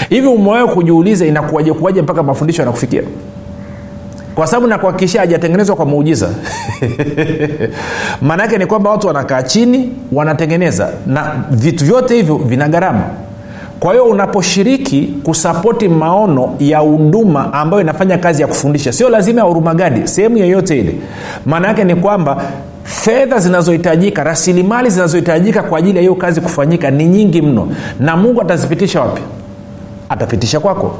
Hivi 0.09 0.27
umewahi 0.27 0.67
kujiuliza 0.67 1.25
inakuwaje 1.25 1.73
kuwaje 1.73 2.01
mpaka 2.01 2.23
mafundisho 2.23 2.61
yanakufikia? 2.61 3.01
Kwa 4.35 4.47
sababu 4.47 4.67
nakuhakikishia 4.67 5.21
hajatengenezwa 5.21 5.75
kwa 5.75 5.85
muujiza. 5.85 6.29
Maanaake 8.21 8.57
ni 8.57 8.65
kwamba 8.65 8.89
watu 8.89 9.07
wanakaa 9.07 9.43
chini 9.43 9.93
wanatengeneza 10.11 10.89
na 11.07 11.43
vitu 11.51 11.85
vyote 11.85 12.15
hivyo 12.15 12.35
vina 12.37 12.67
gharama. 12.69 13.03
Kwa 13.79 13.91
hiyo 13.91 14.05
unaposhiriki 14.05 15.13
kusapoti 15.23 15.87
maono 15.87 16.55
ya 16.59 16.79
huduma 16.79 17.53
ambayo 17.53 17.81
inafanya 17.83 18.17
kazi 18.17 18.41
ya 18.41 18.47
kufundisha 18.47 18.91
sio 18.93 19.09
lazima 19.09 19.41
ya 19.41 19.47
hurumagadi 19.47 20.07
sehemu 20.07 20.37
yoyote 20.37 20.79
ile. 20.79 20.95
Maana 21.45 21.67
yake 21.67 21.83
ni 21.83 21.95
kwamba 21.95 22.43
fedha 22.91 23.39
zinazohitajika 23.39 24.23
rasilimali 24.23 24.89
zinazohitajika 24.89 25.63
kwa 25.63 25.77
ajili 25.79 25.95
ya 25.95 26.01
hiyo 26.01 26.15
kazi 26.15 26.41
kufanyika 26.41 26.91
ni 26.91 27.05
nyingi 27.05 27.41
mno. 27.41 27.67
Na 27.99 28.17
mungu 28.17 28.41
atazipitisha 28.41 29.01
wapi? 29.01 29.21
Atapitisha 30.09 30.59
kwako. 30.59 30.95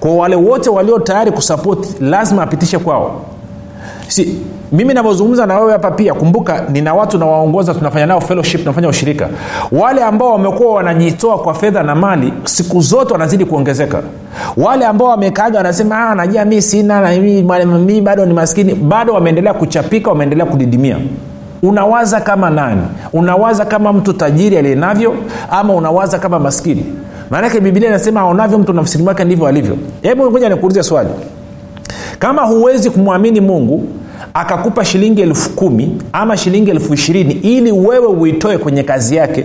Kwa 0.00 0.14
wale 0.16 0.36
wote 0.36 0.70
walio 0.70 0.98
tayari 0.98 1.30
kusapoti 1.32 1.94
lazima 2.04 2.42
apitishe 2.42 2.78
kwao. 2.78 3.24
Si 4.08 4.36
mimi 4.72 4.94
navyozungumza 4.94 5.46
na 5.46 5.58
wewe 5.58 5.72
hapa 5.72 5.90
pia 5.90 6.14
kumbuka 6.14 6.64
nina 6.72 6.94
watu 6.94 7.18
nawaongoza 7.18 7.74
tunafanya 7.74 8.06
nao 8.06 8.20
fellowship 8.20 8.60
tunafanya 8.60 8.88
ushirika. 8.88 9.28
Wale 9.72 10.02
ambao 10.04 10.32
wamekuwa 10.32 10.74
wanajitoa 10.74 11.38
kwa 11.38 11.54
fedha 11.54 11.82
na 11.82 11.94
mali 11.94 12.32
siku 12.44 12.80
zote 12.80 13.12
wanazidi 13.12 13.44
kuongezeka. 13.44 14.02
Wale 14.56 14.86
ambao 14.86 15.08
wamekaaga 15.08 15.56
wanasema 15.58 16.14
najua 16.14 16.44
mi 16.44 16.62
sina 16.62 17.00
na 17.00 17.10
mi, 17.20 17.42
mi 17.86 18.00
bado 18.00 18.26
ni 18.26 18.34
maskini 18.34 18.74
bado 18.74 19.12
wameendelea 19.14 19.54
kuchapika 19.54 20.10
wameendelea 20.10 20.46
kudidimia. 20.46 20.96
Unawaza 21.62 22.20
kama 22.20 22.50
nani? 22.50 22.82
Unawaza 23.12 23.64
kama 23.64 23.92
mtu 23.92 24.12
tajiri 24.12 24.56
aliyenavyo 24.58 25.14
ama 25.50 25.74
unawaza 25.74 26.18
kama 26.18 26.38
maskini? 26.38 26.84
Maanake 27.30 27.60
bibilia 27.60 27.88
inasema 27.88 28.20
aonavyo 28.20 28.58
mtu 28.58 28.72
nafsini 28.72 29.04
mwake 29.04 29.24
ndivyo 29.24 29.46
alivyo. 29.46 29.76
Hebu 30.02 30.30
ngoja 30.30 30.48
nikuulize 30.48 30.82
swali. 30.82 31.08
Kama 32.18 32.42
huwezi 32.42 32.90
kumwamini 32.90 33.40
mungu 33.40 33.84
akakupa 34.34 34.84
shilingi 34.84 35.22
elfu 35.22 35.50
kumi 35.50 35.96
ama 36.12 36.36
shilingi 36.36 36.70
elfu 36.70 36.94
ishirini 36.94 37.32
ili 37.34 37.72
wewe 37.72 38.06
uitoe 38.06 38.58
kwenye 38.58 38.82
kazi 38.82 39.16
yake. 39.16 39.44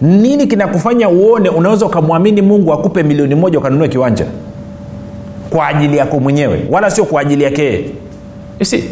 Nini 0.00 0.46
kinakufanya 0.46 1.08
uone 1.08 1.48
unaweza 1.48 1.86
ukamwamini 1.86 2.42
mungu 2.42 2.72
akupe 2.72 3.02
milioni 3.02 3.34
moja 3.34 3.58
ukanunue 3.58 3.88
kiwanja? 3.88 4.24
Kwa 5.50 5.68
ajili 5.68 5.96
yako 5.96 6.20
mwenyewe 6.20 6.60
wala 6.70 6.90
sio 6.90 7.04
kwa 7.04 7.20
ajili 7.20 7.44
yake. 7.44 7.84
See? 8.62 8.84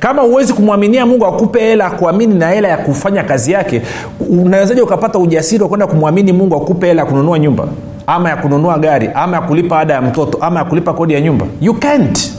kama 0.00 0.22
huwezi 0.22 0.52
kumwaminia 0.52 1.06
mungu 1.06 1.26
akupe 1.26 1.60
hela 1.60 1.90
kuamini 1.90 2.34
na 2.34 2.50
hela 2.50 2.68
ya 2.68 2.76
kufanya 2.76 3.22
kazi 3.24 3.52
yake 3.52 3.82
unawezaji 4.30 4.80
ukapata 4.80 5.18
ujasiri 5.18 5.62
wa 5.62 5.68
kwenda 5.68 5.86
kumwamini 5.86 6.32
mungu 6.32 6.56
akupe 6.56 6.86
hela 6.86 7.02
ya 7.02 7.06
kununua 7.08 7.38
nyumba? 7.38 7.68
Ama 8.06 8.28
ya 8.30 8.36
kununua 8.36 8.78
gari? 8.78 9.10
Ama 9.14 9.36
ya 9.36 9.42
kulipa 9.42 9.78
ada 9.78 9.94
ya 9.94 10.02
mtoto? 10.02 10.38
Ama 10.40 10.58
ya 10.60 10.64
kulipa 10.64 10.92
kodi 10.92 11.14
ya 11.14 11.20
nyumba? 11.20 11.46
You 11.60 11.74
can't 11.74 12.32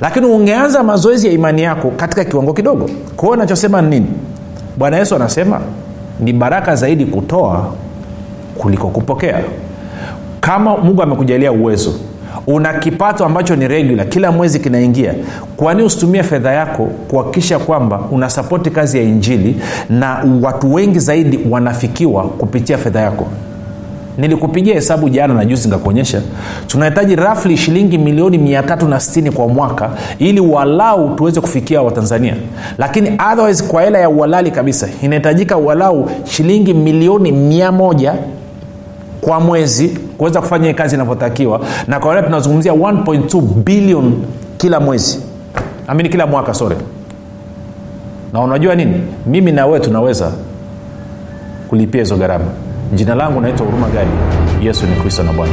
lakini 0.00 0.26
ungeanza 0.26 0.82
mazoezi 0.82 1.26
ya 1.26 1.32
imani 1.32 1.62
yako 1.62 1.90
katika 1.96 2.24
kiwango 2.24 2.52
kidogo. 2.52 2.90
Kwao 3.16 3.36
nachosema 3.36 3.82
ni 3.82 3.88
nini? 3.88 4.06
Bwana 4.76 4.96
yesu 4.96 5.16
anasema 5.16 5.60
ni 6.20 6.32
baraka 6.32 6.76
zaidi 6.76 7.06
kutoa 7.06 7.66
kuliko 8.58 8.88
kupokea. 8.88 9.40
Kama 10.40 10.76
mungu 10.76 11.02
amekujalia 11.02 11.52
uwezo 11.52 11.92
una 12.46 12.72
kipato 12.74 13.24
ambacho 13.24 13.56
ni 13.56 13.68
regula 13.68 14.04
kila 14.04 14.32
mwezi 14.32 14.60
kinaingia 14.60 15.14
kwani 15.56 15.82
usitumie 15.82 16.22
fedha 16.22 16.52
yako 16.52 16.84
kuhakikisha 16.84 17.58
kwamba 17.58 18.00
unasapoti 18.10 18.70
kazi 18.70 18.98
ya 18.98 19.02
injili 19.04 19.56
na 19.90 20.24
watu 20.42 20.74
wengi 20.74 20.98
zaidi 20.98 21.40
wanafikiwa 21.50 22.22
kupitia 22.24 22.78
fedha 22.78 23.00
yako 23.00 23.26
nilikupigia 24.20 24.74
hesabu 24.74 25.08
jana 25.08 25.34
na 25.34 25.44
juzi 25.44 25.68
nikakuonyesha. 25.68 26.22
Tunahitaji 26.66 27.16
rafli 27.16 27.56
shilingi 27.56 27.98
milioni 27.98 28.38
360 28.38 29.30
kwa 29.30 29.48
mwaka 29.48 29.90
ili 30.18 30.40
walau 30.40 31.14
tuweze 31.16 31.40
kufikia 31.40 31.82
watanzania. 31.82 32.34
Lakini 32.78 33.18
otherwise 33.32 33.64
kwa 33.64 33.82
hela 33.82 33.98
ya 33.98 34.08
uhalali 34.10 34.50
kabisa 34.50 34.88
inahitajika 35.02 35.56
walau 35.56 36.10
shilingi 36.24 36.74
milioni 36.74 37.30
1 37.32 38.14
kwa 39.20 39.40
mwezi 39.40 39.88
kuweza 40.18 40.40
kufanya 40.40 40.68
hii 40.68 40.74
kazi 40.74 40.94
inavyotakiwa. 40.94 41.60
Na 41.86 42.00
kwa 42.00 42.22
tunazungumzia 42.22 42.72
1.2 42.72 43.40
bilion 43.40 44.12
kila 44.58 44.80
mwezi. 44.80 45.18
Amini 45.86 46.08
kila 46.08 46.26
mwaka 46.26 46.54
sore 46.54 46.76
na 48.32 48.40
unajua 48.40 48.74
nini? 48.74 49.00
Mimi 49.26 49.52
na 49.52 49.80
tunaweza 49.80 50.32
kulipia 51.68 52.00
hizo 52.00 52.16
gharama 52.16 52.44
jina 52.92 53.14
langu 53.14 53.40
naitwa 53.40 53.66
huruma 53.66 53.88
gadi 53.88 54.10
yesu 54.66 54.86
ni 54.86 54.96
kristo 54.96 55.22
na 55.22 55.32
bwana 55.32 55.52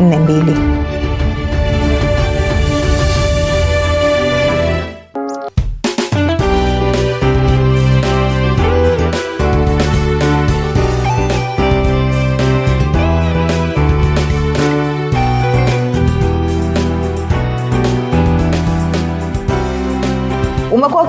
42. 0.00 0.99